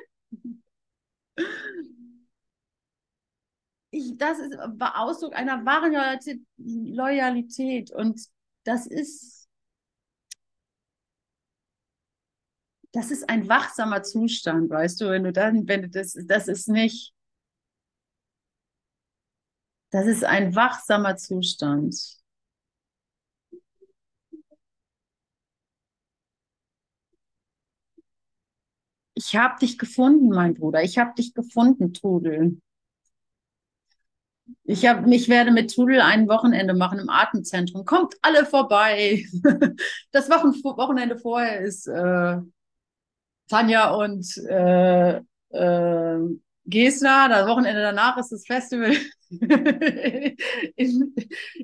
Ich, 3.91 4.15
das 4.17 4.39
ist 4.39 4.57
Ausdruck 4.79 5.35
einer 5.35 5.65
wahren 5.65 5.91
Loyalität. 6.55 7.91
Und 7.91 8.31
das 8.63 8.87
ist, 8.87 9.47
das 12.93 13.11
ist 13.11 13.29
ein 13.29 13.49
wachsamer 13.49 14.03
Zustand, 14.03 14.69
weißt 14.69 15.01
du, 15.01 15.09
wenn 15.09 15.23
du 15.23 15.33
dann, 15.33 15.67
wenn 15.67 15.81
du 15.83 15.89
das, 15.89 16.15
das 16.27 16.47
ist 16.47 16.69
nicht, 16.69 17.13
das 19.91 20.07
ist 20.07 20.25
ein 20.25 20.55
wachsamer 20.55 21.15
Zustand. 21.15 21.95
Ich 29.15 29.35
habe 29.35 29.59
dich 29.59 29.77
gefunden, 29.77 30.29
mein 30.29 30.53
Bruder. 30.55 30.83
Ich 30.83 30.97
habe 30.97 31.13
dich 31.15 31.33
gefunden, 31.33 31.93
Trudel. 31.93 32.57
Ich, 34.63 34.85
hab, 34.85 35.07
ich 35.07 35.29
werde 35.29 35.51
mit 35.51 35.73
Trudel 35.73 36.01
ein 36.01 36.27
Wochenende 36.27 36.73
machen 36.73 36.99
im 36.99 37.09
Atemzentrum. 37.09 37.85
Kommt 37.85 38.15
alle 38.21 38.45
vorbei. 38.45 39.25
Das 40.11 40.29
Wochen, 40.29 40.53
Wochenende 40.63 41.17
vorher 41.17 41.61
ist 41.61 41.87
äh, 41.87 42.37
Tanja 43.49 43.91
und 43.91 44.37
äh, 44.47 45.17
äh, 45.49 46.19
Gesner. 46.65 47.29
Das 47.29 47.47
Wochenende 47.47 47.81
danach 47.81 48.17
ist 48.17 48.31
das 48.31 48.45
Festival 48.45 48.95
in, 50.75 51.15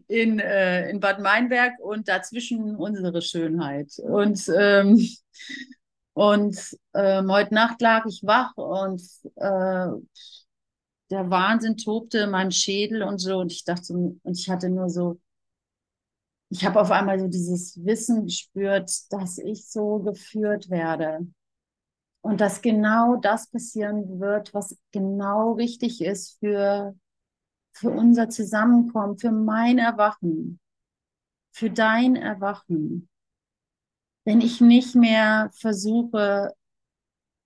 in, 0.08 0.40
äh, 0.40 0.90
in 0.90 1.00
Bad 1.00 1.20
Meinberg 1.22 1.74
und 1.80 2.08
dazwischen 2.08 2.76
unsere 2.76 3.22
Schönheit. 3.22 3.92
Und, 4.00 4.52
ähm, 4.58 5.08
und 6.14 6.58
ähm, 6.94 7.32
heute 7.32 7.54
Nacht 7.54 7.82
lag 7.82 8.06
ich 8.08 8.22
wach 8.24 8.56
und 8.56 9.02
äh, 9.36 9.88
der 11.10 11.30
Wahnsinn 11.30 11.78
tobte 11.78 12.20
in 12.20 12.32
meinem 12.32 12.52
Schädel 12.52 13.04
und 13.04 13.18
so. 13.20 13.40
Und 13.40 13.52
ich 13.52 13.64
dachte, 13.64 13.94
und 13.94 14.38
ich 14.38 14.50
hatte 14.50 14.70
nur 14.70 14.90
so, 14.90 15.20
ich 16.50 16.66
habe 16.66 16.82
auf 16.82 16.92
einmal 16.92 17.20
so 17.20 17.28
dieses 17.28 17.84
Wissen 17.84 18.26
gespürt, 18.26 18.92
dass 19.12 19.38
ich 19.38 19.68
so 19.68 20.00
geführt 20.00 20.70
werde. 20.70 21.28
Und 22.22 22.42
dass 22.42 22.62
genau 22.62 23.16
das 23.16 23.50
passieren 23.50 24.20
wird, 24.20 24.54
was 24.54 24.78
genau 24.92 25.54
richtig 25.54 26.02
ist 26.02 26.38
für, 26.40 26.96
für 27.72 27.92
unser 27.92 28.30
Zusammenkommen, 28.30 29.18
für 29.18 29.32
mein 29.32 29.78
Erwachen, 29.78 30.60
für 31.52 31.70
dein 31.70 32.16
Erwachen. 32.16 33.08
Wenn 34.26 34.42
ich 34.42 34.60
nicht 34.60 34.96
mehr 34.96 35.50
versuche 35.54 36.54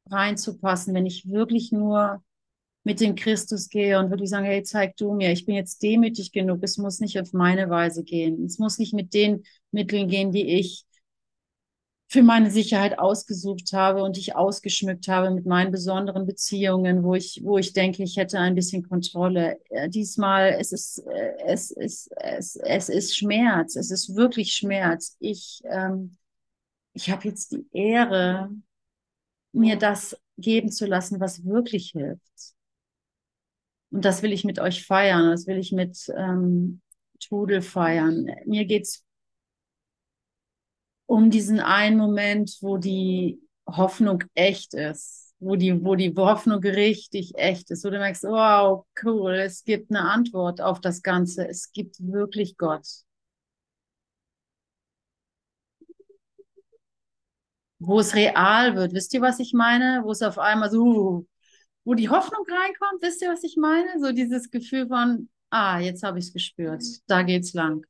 reinzupassen, 0.10 0.94
wenn 0.94 1.06
ich 1.06 1.30
wirklich 1.30 1.72
nur 1.72 2.24
mit 2.84 3.00
dem 3.00 3.16
Christus 3.16 3.70
gehe 3.70 3.98
und 4.00 4.10
wirklich 4.10 4.30
sagen, 4.30 4.46
hey, 4.46 4.64
zeig 4.64 4.98
du 4.98 5.14
mir, 5.14 5.32
ich 5.32 5.46
bin 5.46 5.56
jetzt 5.56 5.82
demütig 5.82 6.32
genug, 6.32 6.60
es 6.64 6.78
muss 6.78 7.00
nicht 7.00 7.20
auf 7.20 7.32
meine 7.34 7.70
Weise 7.70 8.04
gehen. 8.04 8.44
Es 8.46 8.60
muss 8.60 8.78
nicht 8.78 8.94
mit 8.94 9.14
den 9.14 9.44
Mitteln 9.72 10.08
gehen, 10.10 10.32
die 10.32 10.60
ich 10.60 10.86
für 12.14 12.22
meine 12.22 12.52
Sicherheit 12.52 13.00
ausgesucht 13.00 13.74
habe 13.74 14.04
und 14.04 14.20
ich 14.20 14.36
ausgeschmückt 14.36 15.08
habe 15.08 15.32
mit 15.32 15.48
meinen 15.48 15.72
besonderen 15.72 16.28
Beziehungen, 16.28 17.04
wo 17.04 17.16
ich, 17.16 17.42
wo 17.44 17.58
ich 17.58 17.74
denke, 17.74 18.04
ich 18.04 18.18
hätte 18.18 18.38
ein 18.40 18.54
bisschen 18.54 18.88
Kontrolle. 18.88 19.58
Diesmal, 19.88 20.56
es 20.60 20.72
ist, 20.74 21.00
äh, 21.08 21.34
es 21.48 21.72
ist, 21.72 22.12
es, 22.18 22.56
es 22.56 22.90
ist 22.90 23.18
Schmerz. 23.18 23.76
Es 23.76 23.90
ist 23.90 24.16
wirklich 24.16 24.54
Schmerz. 24.54 25.18
Ich, 25.20 25.62
ähm, 25.66 26.18
ich 26.94 27.10
habe 27.10 27.28
jetzt 27.28 27.52
die 27.52 27.66
Ehre, 27.74 28.52
mir 29.52 29.78
das 29.78 30.16
geben 30.38 30.72
zu 30.72 30.86
lassen, 30.86 31.20
was 31.20 31.44
wirklich 31.46 31.92
hilft. 31.92 32.22
Und 33.94 34.06
das 34.06 34.24
will 34.24 34.34
ich 34.34 34.44
mit 34.44 34.58
euch 34.58 34.88
feiern, 34.88 35.30
das 35.30 35.46
will 35.46 35.58
ich 35.60 35.72
mit 35.72 36.12
ähm, 36.18 36.82
Trudel 37.20 37.62
feiern. 37.62 38.26
Mir 38.48 38.66
geht's 38.66 39.06
um 41.06 41.30
diesen 41.30 41.60
einen 41.60 41.98
Moment, 41.98 42.58
wo 42.62 42.78
die 42.78 43.40
Hoffnung 43.68 44.24
echt 44.34 44.74
ist, 44.74 45.36
wo 45.38 45.56
die, 45.56 45.84
wo 45.86 45.94
die 45.94 46.12
Hoffnung 46.16 46.60
richtig 46.64 47.34
echt 47.36 47.70
ist, 47.70 47.86
wo 47.86 47.92
du 47.92 48.00
merkst, 48.00 48.24
wow, 48.24 48.84
cool, 49.04 49.34
es 49.36 49.64
gibt 49.64 49.92
eine 49.92 50.02
Antwort 50.10 50.60
auf 50.60 50.82
das 50.82 51.04
Ganze, 51.04 51.48
es 51.48 51.72
gibt 51.72 51.98
wirklich 52.00 52.58
Gott. 52.58 52.88
Wo 57.80 58.00
es 58.00 58.16
real 58.16 58.76
wird, 58.76 58.94
wisst 58.94 59.14
ihr, 59.14 59.22
was 59.22 59.40
ich 59.40 59.54
meine? 59.54 60.02
Wo 60.04 60.12
es 60.12 60.24
auf 60.24 60.40
einmal 60.40 60.72
so, 60.72 61.28
wo 61.86 61.94
die 61.94 62.10
Hoffnung 62.10 62.46
reinkommt, 62.48 63.02
wisst 63.02 63.22
ihr, 63.22 63.32
was 63.32 63.44
ich 63.44 63.58
meine? 63.58 64.00
So 64.00 64.12
dieses 64.12 64.50
Gefühl 64.52 64.88
von, 64.88 65.30
ah, 65.50 65.80
jetzt 65.80 66.04
habe 66.04 66.20
ich 66.20 66.26
es 66.26 66.34
gespürt, 66.34 66.84
da 67.08 67.24
geht's 67.24 67.54
lang. 67.54 67.86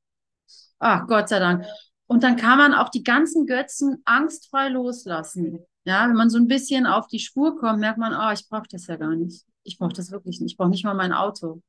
Ach, 0.80 1.08
Gott 1.08 1.30
sei 1.30 1.39
Dank. 1.39 1.66
Und 2.08 2.24
dann 2.24 2.36
kann 2.36 2.58
man 2.58 2.74
auch 2.74 2.89
die 2.89 3.04
ganzen 3.04 3.46
Götzen 3.46 4.02
angstfrei 4.06 4.70
loslassen. 4.70 5.60
Ja, 5.86 6.08
wenn 6.08 6.16
man 6.16 6.30
so 6.30 6.38
ein 6.38 6.48
bisschen 6.48 6.86
auf 6.86 7.08
die 7.08 7.20
Spur 7.20 7.58
kommt, 7.58 7.80
merkt 7.80 7.98
man, 7.98 8.14
ah, 8.14 8.34
ich 8.34 8.48
brauche 8.48 8.68
das 8.70 8.88
ja 8.88 8.98
gar 8.98 9.16
nicht. 9.16 9.46
Ich 9.64 9.78
brauche 9.78 9.94
das 9.94 10.12
wirklich 10.12 10.39
nicht. 10.39 10.54
Ich 10.54 10.58
brauche 10.58 10.70
nicht 10.70 10.86
mal 10.86 10.94
mein 10.94 11.14
Auto. 11.14 11.62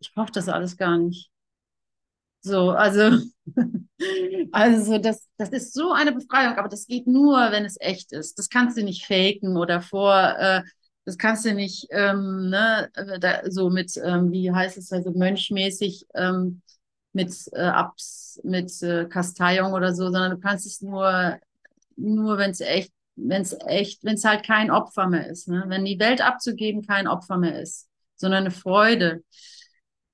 ich 0.00 0.12
brauche 0.14 0.32
das 0.32 0.48
alles 0.48 0.76
gar 0.76 0.98
nicht. 0.98 1.30
So, 2.42 2.70
also, 2.70 3.18
also 4.52 4.98
das, 4.98 5.28
das 5.36 5.50
ist 5.50 5.74
so 5.74 5.92
eine 5.92 6.12
Befreiung, 6.12 6.56
aber 6.56 6.68
das 6.68 6.86
geht 6.86 7.06
nur, 7.06 7.36
wenn 7.50 7.64
es 7.64 7.76
echt 7.80 8.12
ist. 8.12 8.38
Das 8.38 8.48
kannst 8.48 8.78
du 8.78 8.82
nicht 8.82 9.04
faken 9.06 9.56
oder 9.56 9.82
vor, 9.82 10.14
äh, 10.38 10.62
das 11.04 11.18
kannst 11.18 11.44
du 11.44 11.54
nicht 11.54 11.88
ähm, 11.90 12.50
ne, 12.50 12.90
da, 13.20 13.42
so 13.50 13.70
mit, 13.70 13.92
ähm, 14.02 14.30
wie 14.32 14.52
heißt 14.52 14.78
es 14.78 14.92
also 14.92 15.10
mönchmäßig 15.12 16.06
ähm, 16.14 16.62
mit 17.12 17.34
äh, 17.52 17.62
Abs, 17.62 18.40
mit 18.44 18.82
äh, 18.82 19.06
Kasteiung 19.06 19.72
oder 19.72 19.94
so, 19.94 20.04
sondern 20.04 20.32
du 20.32 20.38
kannst 20.38 20.66
es 20.66 20.80
nur, 20.80 21.38
nur 21.96 22.38
wenn 22.38 22.50
es 22.50 22.60
echt, 22.60 22.92
wenn 23.16 23.42
es 23.42 23.56
echt, 23.66 24.04
wenn 24.04 24.14
es 24.14 24.24
halt 24.24 24.44
kein 24.44 24.70
Opfer 24.70 25.08
mehr 25.08 25.26
ist, 25.28 25.48
ne? 25.48 25.64
Wenn 25.66 25.84
die 25.84 25.98
Welt 25.98 26.20
abzugeben 26.20 26.86
kein 26.86 27.08
Opfer 27.08 27.36
mehr 27.36 27.60
ist, 27.60 27.88
sondern 28.16 28.44
eine 28.44 28.50
Freude 28.50 29.22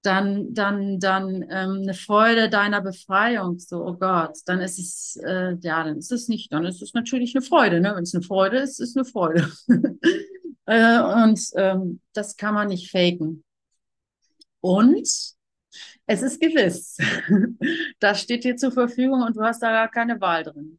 dann, 0.07 0.55
dann, 0.55 1.01
dann 1.01 1.43
ähm, 1.51 1.81
eine 1.83 1.95
Freude 1.95 2.49
deiner 2.49 2.81
Befreiung, 2.81 3.59
so, 3.59 3.85
oh 3.85 3.95
Gott, 3.95 4.39
dann 4.47 4.61
ist 4.61 4.79
es, 4.79 5.17
äh, 5.25 5.57
ja, 5.61 5.85
dann 5.85 5.99
ist 5.99 6.13
es 6.13 6.29
nicht, 6.29 6.53
dann 6.53 6.65
ist 6.65 6.81
es 6.81 6.95
natürlich 6.95 7.35
eine 7.35 7.43
Freude, 7.45 7.81
ne? 7.81 7.93
Wenn 7.95 8.05
es 8.05 8.15
eine 8.15 8.23
Freude 8.23 8.59
ist, 8.59 8.81
ist 8.81 8.97
eine 8.97 9.05
Freude. 9.05 9.51
äh, 10.67 11.01
und 11.01 11.41
ähm, 11.57 12.01
das 12.13 12.37
kann 12.37 12.55
man 12.55 12.69
nicht 12.69 12.91
faken. 12.91 13.45
Und 14.61 15.09
es 16.07 16.23
ist 16.23 16.41
gewiss. 16.41 16.97
das 18.01 18.21
steht 18.21 18.45
dir 18.45 18.57
zur 18.57 18.73
Verfügung 18.73 19.23
und 19.23 19.37
du 19.37 19.43
hast 19.43 19.63
da 19.63 19.71
gar 19.71 19.91
keine 19.91 20.21
Wahl 20.21 20.45
drin. 20.45 20.79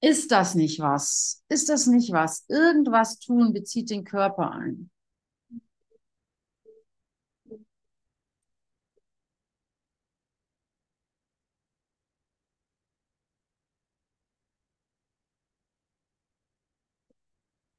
Ist 0.00 0.30
das 0.30 0.54
nicht 0.54 0.80
was? 0.80 1.42
Ist 1.48 1.68
das 1.68 1.86
nicht 1.86 2.12
was? 2.12 2.44
Irgendwas 2.48 3.18
tun 3.18 3.52
bezieht 3.52 3.90
den 3.90 4.04
Körper 4.04 4.52
ein. 4.52 4.90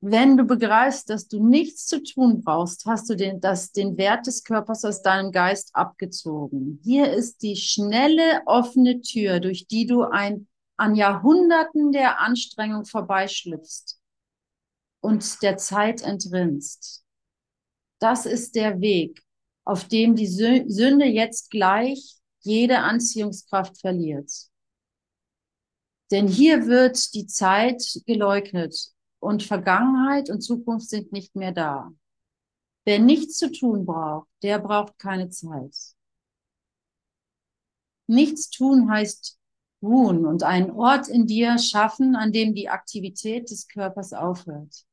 Wenn 0.01 0.37
du 0.37 0.45
begreifst, 0.45 1.09
dass 1.09 1.27
du 1.27 1.45
nichts 1.45 1.85
zu 1.85 2.01
tun 2.01 2.41
brauchst, 2.41 2.85
hast 2.85 3.09
du 3.09 3.15
den, 3.15 3.41
das, 3.41 3.73
den 3.73 3.97
Wert 3.97 4.27
des 4.27 4.45
Körpers 4.45 4.85
aus 4.85 5.01
deinem 5.01 5.33
Geist 5.33 5.75
abgezogen. 5.75 6.79
Hier 6.83 7.11
ist 7.11 7.41
die 7.41 7.57
schnelle, 7.57 8.41
offene 8.45 9.01
Tür, 9.01 9.41
durch 9.41 9.67
die 9.67 9.87
du 9.87 10.03
ein, 10.03 10.47
an 10.77 10.95
Jahrhunderten 10.95 11.91
der 11.91 12.21
Anstrengung 12.21 12.85
vorbeischlüpfst 12.85 13.99
und 15.01 15.41
der 15.41 15.57
Zeit 15.57 16.01
entrinnst. 16.01 17.03
Das 17.99 18.25
ist 18.25 18.55
der 18.55 18.79
Weg, 18.79 19.21
auf 19.65 19.85
dem 19.89 20.15
die 20.15 20.27
Sünde 20.27 21.05
jetzt 21.05 21.51
gleich 21.51 22.15
jede 22.39 22.79
Anziehungskraft 22.79 23.81
verliert. 23.81 24.31
Denn 26.09 26.29
hier 26.29 26.67
wird 26.67 27.13
die 27.13 27.27
Zeit 27.27 27.83
geleugnet 28.05 28.93
und 29.19 29.43
Vergangenheit 29.43 30.29
und 30.29 30.41
Zukunft 30.41 30.89
sind 30.89 31.11
nicht 31.11 31.35
mehr 31.35 31.51
da. 31.51 31.91
Wer 32.85 32.99
nichts 32.99 33.37
zu 33.37 33.51
tun 33.51 33.85
braucht, 33.85 34.27
der 34.41 34.59
braucht 34.59 34.97
keine 34.97 35.29
Zeit. 35.29 35.75
Nichts 38.07 38.49
tun 38.49 38.89
heißt 38.89 39.37
ruhen 39.81 40.25
und 40.25 40.43
einen 40.43 40.71
Ort 40.71 41.07
in 41.07 41.25
dir 41.25 41.57
schaffen, 41.57 42.15
an 42.15 42.31
dem 42.31 42.53
die 42.53 42.69
Aktivität 42.69 43.49
des 43.49 43.67
Körpers 43.67 44.13
aufhört. 44.13 44.85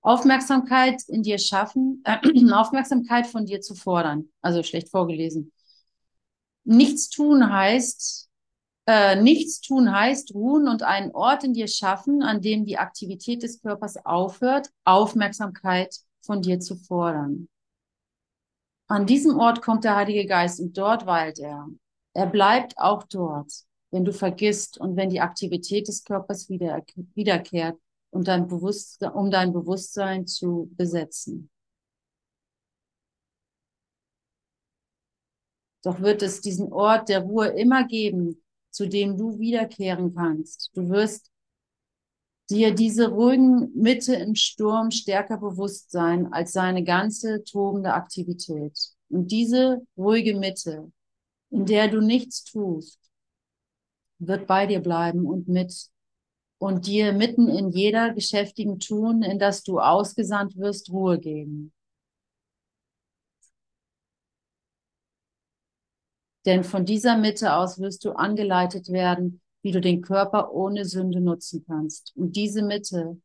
Aufmerksamkeit 0.00 1.02
in 1.08 1.22
dir 1.22 1.38
schaffen, 1.38 2.02
äh, 2.04 2.18
Aufmerksamkeit 2.52 3.26
von 3.26 3.46
dir 3.46 3.60
zu 3.60 3.74
fordern. 3.74 4.28
Also 4.40 4.62
schlecht 4.62 4.88
vorgelesen. 4.90 5.52
Nichts 6.64 7.08
tun 7.08 7.52
heißt 7.52 8.28
äh, 8.86 9.20
nichts 9.20 9.60
tun 9.60 9.92
heißt 9.92 10.34
ruhen 10.34 10.68
und 10.68 10.82
einen 10.82 11.10
Ort 11.10 11.44
in 11.44 11.52
dir 11.52 11.66
schaffen, 11.66 12.22
an 12.22 12.40
dem 12.40 12.64
die 12.64 12.78
Aktivität 12.78 13.42
des 13.42 13.60
Körpers 13.60 13.96
aufhört, 14.04 14.70
Aufmerksamkeit 14.84 15.94
von 16.22 16.40
dir 16.40 16.60
zu 16.60 16.76
fordern. 16.76 17.48
An 18.88 19.06
diesem 19.06 19.38
Ort 19.38 19.62
kommt 19.62 19.82
der 19.82 19.96
Heilige 19.96 20.26
Geist 20.26 20.60
und 20.60 20.78
dort 20.78 21.06
weilt 21.06 21.40
er. 21.40 21.68
Er 22.14 22.26
bleibt 22.26 22.78
auch 22.78 23.02
dort, 23.02 23.52
wenn 23.90 24.04
du 24.04 24.12
vergisst 24.12 24.78
und 24.78 24.96
wenn 24.96 25.10
die 25.10 25.20
Aktivität 25.20 25.88
des 25.88 26.04
Körpers 26.04 26.48
wieder, 26.48 26.80
wiederkehrt, 27.14 27.76
um 28.10 28.22
dein, 28.22 28.48
um 28.48 29.30
dein 29.30 29.52
Bewusstsein 29.52 30.26
zu 30.28 30.70
besetzen. 30.76 31.50
Doch 35.82 36.00
wird 36.00 36.22
es 36.22 36.40
diesen 36.40 36.72
Ort 36.72 37.08
der 37.08 37.20
Ruhe 37.20 37.48
immer 37.48 37.84
geben, 37.84 38.42
zu 38.76 38.86
dem 38.86 39.16
du 39.16 39.38
wiederkehren 39.38 40.14
kannst. 40.14 40.70
Du 40.74 40.90
wirst 40.90 41.30
dir 42.50 42.74
diese 42.74 43.08
ruhigen 43.08 43.72
Mitte 43.74 44.14
im 44.14 44.34
Sturm 44.34 44.90
stärker 44.90 45.38
bewusst 45.38 45.90
sein 45.90 46.30
als 46.30 46.52
seine 46.52 46.84
ganze 46.84 47.42
tobende 47.42 47.94
Aktivität. 47.94 48.78
Und 49.08 49.32
diese 49.32 49.80
ruhige 49.96 50.34
Mitte, 50.34 50.92
in 51.48 51.64
der 51.64 51.88
du 51.88 52.02
nichts 52.02 52.44
tust, 52.44 53.00
wird 54.18 54.46
bei 54.46 54.66
dir 54.66 54.80
bleiben 54.80 55.24
und 55.24 55.48
mit 55.48 55.88
und 56.58 56.86
dir 56.86 57.14
mitten 57.14 57.48
in 57.48 57.70
jeder 57.70 58.12
geschäftigen 58.12 58.78
Tun, 58.78 59.22
in 59.22 59.38
das 59.38 59.62
du 59.62 59.78
ausgesandt 59.78 60.56
wirst, 60.58 60.90
Ruhe 60.90 61.18
geben. 61.18 61.72
Denn 66.46 66.64
von 66.64 66.84
dieser 66.86 67.18
Mitte 67.18 67.54
aus 67.54 67.78
wirst 67.80 68.04
du 68.04 68.12
angeleitet 68.12 68.90
werden, 68.90 69.40
wie 69.62 69.72
du 69.72 69.80
den 69.80 70.00
Körper 70.00 70.52
ohne 70.52 70.84
Sünde 70.84 71.20
nutzen 71.20 71.64
kannst. 71.66 72.12
Und 72.16 72.36
diese 72.36 72.62
Mitte, 72.62 73.20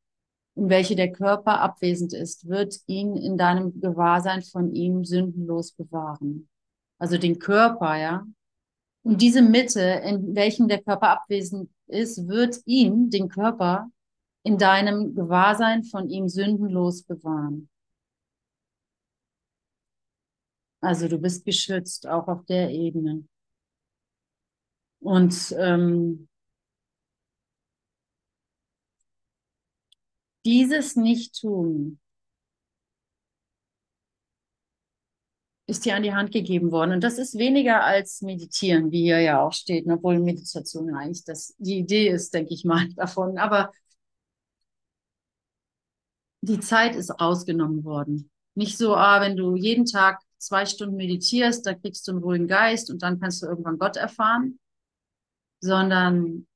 in 0.55 0.69
welche 0.69 0.95
der 0.95 1.11
Körper 1.11 1.61
abwesend 1.61 2.13
ist, 2.13 2.49
wird 2.49 2.76
ihn 2.88 3.15
in 3.15 3.38
deinem 3.38 3.80
Gewahrsein 3.80 4.41
von 4.41 4.74
ihm 4.74 5.05
sündenlos 5.05 5.72
bewahren. 5.74 6.49
Also 6.97 7.17
den 7.17 7.38
Körper, 7.39 7.95
ja. 7.95 8.26
Und 9.03 9.22
diese 9.22 9.41
Mitte, 9.41 9.82
in 9.82 10.36
welchem 10.36 10.67
der 10.67 10.82
Körper 10.82 11.09
abwesend 11.09 11.69
ist, 11.88 12.28
wird 12.28 12.57
ihn, 12.65 13.09
den 13.09 13.30
Körper, 13.30 13.89
in 14.43 14.57
deinem 14.57 15.13
Gewahrsein 15.13 15.84
von 15.84 16.09
ihm 16.09 16.28
sündenlos 16.28 17.03
bewahren. 17.03 17.69
Also 20.82 21.07
du 21.07 21.17
bist 21.17 21.45
geschützt, 21.45 22.07
auch 22.07 22.27
auf 22.27 22.45
der 22.45 22.69
Ebene. 22.71 23.23
Und 24.99 25.53
ähm, 25.57 26.27
dieses 30.45 30.95
Nicht-Tun 30.95 31.99
ist 35.67 35.86
dir 35.86 35.95
an 35.95 36.03
die 36.03 36.13
Hand 36.13 36.32
gegeben 36.32 36.71
worden. 36.71 36.91
Und 36.91 37.03
das 37.03 37.17
ist 37.17 37.38
weniger 37.38 37.84
als 37.84 38.21
Meditieren, 38.21 38.91
wie 38.91 39.03
hier 39.03 39.19
ja 39.21 39.41
auch 39.41 39.53
steht, 39.53 39.88
obwohl 39.88 40.19
Meditation 40.19 40.93
eigentlich 40.93 41.23
das, 41.23 41.55
die 41.57 41.77
Idee 41.79 42.09
ist, 42.09 42.34
denke 42.34 42.53
ich 42.53 42.65
mal, 42.65 42.89
davon. 42.95 43.38
Aber 43.38 43.71
die 46.41 46.59
Zeit 46.59 46.95
ist 46.95 47.09
rausgenommen 47.19 47.84
worden. 47.84 48.29
Nicht 48.55 48.77
so, 48.77 48.95
ah, 48.95 49.21
wenn 49.21 49.38
du 49.38 49.55
jeden 49.55 49.86
Tag 49.86 50.19
zwei 50.42 50.66
Stunden 50.66 50.96
meditierst, 50.96 51.66
da 51.66 51.74
kriegst 51.74 52.08
du 52.08 52.12
einen 52.12 52.24
ruhigen 52.24 52.48
Geist 52.48 52.89
und 52.89 53.02
dann 53.04 53.20
kannst 53.20 53.42
du 53.42 53.48
irgendwann 53.48 53.78
Gott 53.78 53.96
erfahren, 53.98 54.60
sondern 55.62 56.48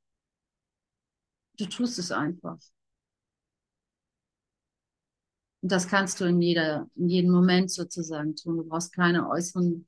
du 1.58 1.66
tust 1.66 2.00
es 2.00 2.12
einfach. 2.12 2.58
Und 5.62 5.72
das 5.72 5.88
kannst 5.88 6.20
du 6.20 6.26
in 6.26 6.42
jeder, 6.42 6.90
in 6.96 7.10
jedem 7.10 7.32
Moment 7.32 7.72
sozusagen 7.72 8.36
tun. 8.36 8.58
Du 8.58 8.64
brauchst 8.66 8.94
keine 8.94 9.28
äußeren, 9.30 9.88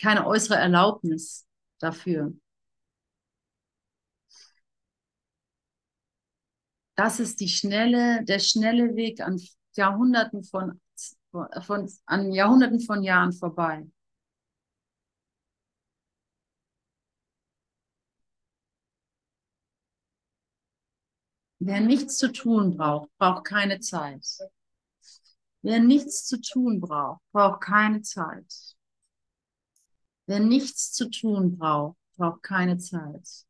keine 0.00 0.26
äußere 0.26 0.56
Erlaubnis 0.56 1.46
dafür. 1.78 2.32
Das 6.96 7.18
ist 7.18 7.40
die 7.40 7.48
schnelle, 7.48 8.24
der 8.24 8.38
schnelle 8.38 8.94
Weg 8.94 9.20
an 9.20 9.40
Jahrhunderten 9.74 10.44
von 10.44 10.80
von, 11.62 11.90
an 12.06 12.32
Jahrhunderten 12.32 12.80
von 12.80 13.02
Jahren 13.02 13.32
vorbei. 13.32 13.86
Wer 21.58 21.80
nichts 21.80 22.18
zu 22.18 22.30
tun 22.30 22.76
braucht, 22.76 23.10
braucht 23.18 23.44
keine 23.44 23.80
Zeit. 23.80 24.24
Wer 25.62 25.80
nichts 25.80 26.26
zu 26.26 26.40
tun 26.40 26.80
braucht, 26.80 27.22
braucht 27.32 27.62
keine 27.62 28.02
Zeit. 28.02 28.76
Wer 30.26 30.40
nichts 30.40 30.92
zu 30.92 31.08
tun 31.10 31.56
braucht, 31.56 31.96
braucht 32.16 32.42
keine 32.42 32.78
Zeit. 32.78 33.46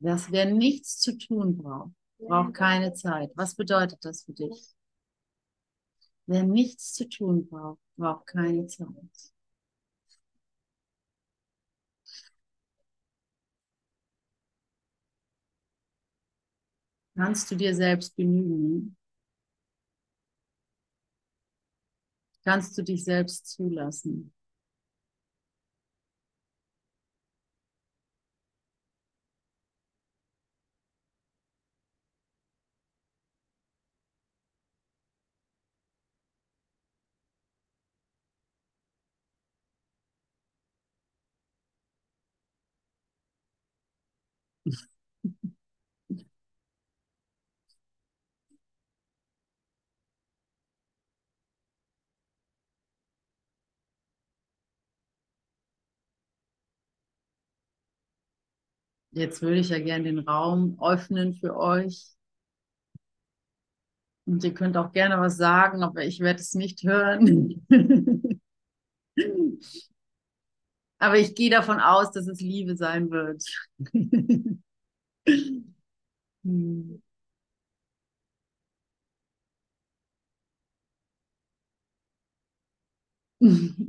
Wer 0.00 0.46
nichts 0.46 0.98
zu 0.98 1.16
tun 1.16 1.56
braucht, 1.56 1.92
braucht 2.18 2.54
keine 2.54 2.94
Zeit. 2.94 3.30
Was 3.36 3.54
bedeutet 3.54 4.04
das 4.04 4.24
für 4.24 4.32
dich? 4.32 4.74
Wer 6.26 6.42
nichts 6.42 6.92
zu 6.92 7.08
tun 7.08 7.48
braucht, 7.48 7.80
braucht 7.96 8.26
keine 8.26 8.66
Zeit. 8.66 9.32
Kannst 17.16 17.50
du 17.50 17.56
dir 17.56 17.74
selbst 17.74 18.14
genügen? 18.14 18.96
Kannst 22.44 22.78
du 22.78 22.82
dich 22.82 23.02
selbst 23.02 23.48
zulassen? 23.48 24.33
Jetzt 59.12 59.40
würde 59.40 59.56
ich 59.60 59.70
ja 59.70 59.78
gerne 59.78 60.04
den 60.04 60.18
Raum 60.18 60.76
öffnen 60.78 61.32
für 61.32 61.56
euch. 61.56 62.14
Und 64.26 64.42
ihr 64.44 64.54
könnt 64.54 64.76
auch 64.76 64.92
gerne 64.92 65.18
was 65.20 65.36
sagen, 65.36 65.82
aber 65.82 66.04
ich 66.04 66.20
werde 66.20 66.40
es 66.40 66.54
nicht 66.54 66.82
hören. 66.82 67.66
aber 71.04 71.18
ich 71.18 71.34
gehe 71.34 71.50
davon 71.50 71.80
aus, 71.80 72.12
dass 72.12 72.26
es 72.28 72.40
Liebe 72.40 72.76
sein 72.76 73.10
wird. 73.10 73.44
Hm. 76.44 76.98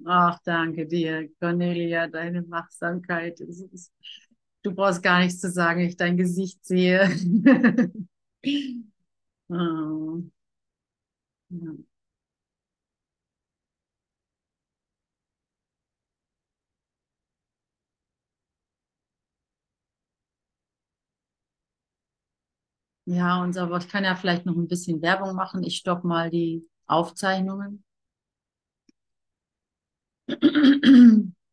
Ach, 0.06 0.40
danke 0.44 0.86
dir, 0.88 1.30
Cornelia, 1.40 2.08
deine 2.08 2.50
Wachsamkeit. 2.50 3.40
ist- 3.40 3.92
Du 4.64 4.74
brauchst 4.74 5.04
gar 5.04 5.20
nichts 5.22 5.40
zu 5.42 5.50
sagen, 5.52 5.82
ich 5.82 5.96
dein 5.98 6.18
Gesicht 6.18 6.66
sehe. 6.66 7.10
Oh. 9.50 10.24
Ja. 11.50 11.95
Ja, 23.06 23.42
und 23.44 23.58
aber 23.58 23.78
ich 23.78 23.88
kann 23.88 24.04
ja 24.04 24.16
vielleicht 24.16 24.46
noch 24.46 24.56
ein 24.56 24.68
bisschen 24.68 25.02
Werbung 25.02 25.36
machen. 25.36 25.64
Ich 25.64 25.78
stoppe 25.78 26.06
mal 26.08 26.30
die 26.30 26.68
Aufzeichnungen. 26.88 27.84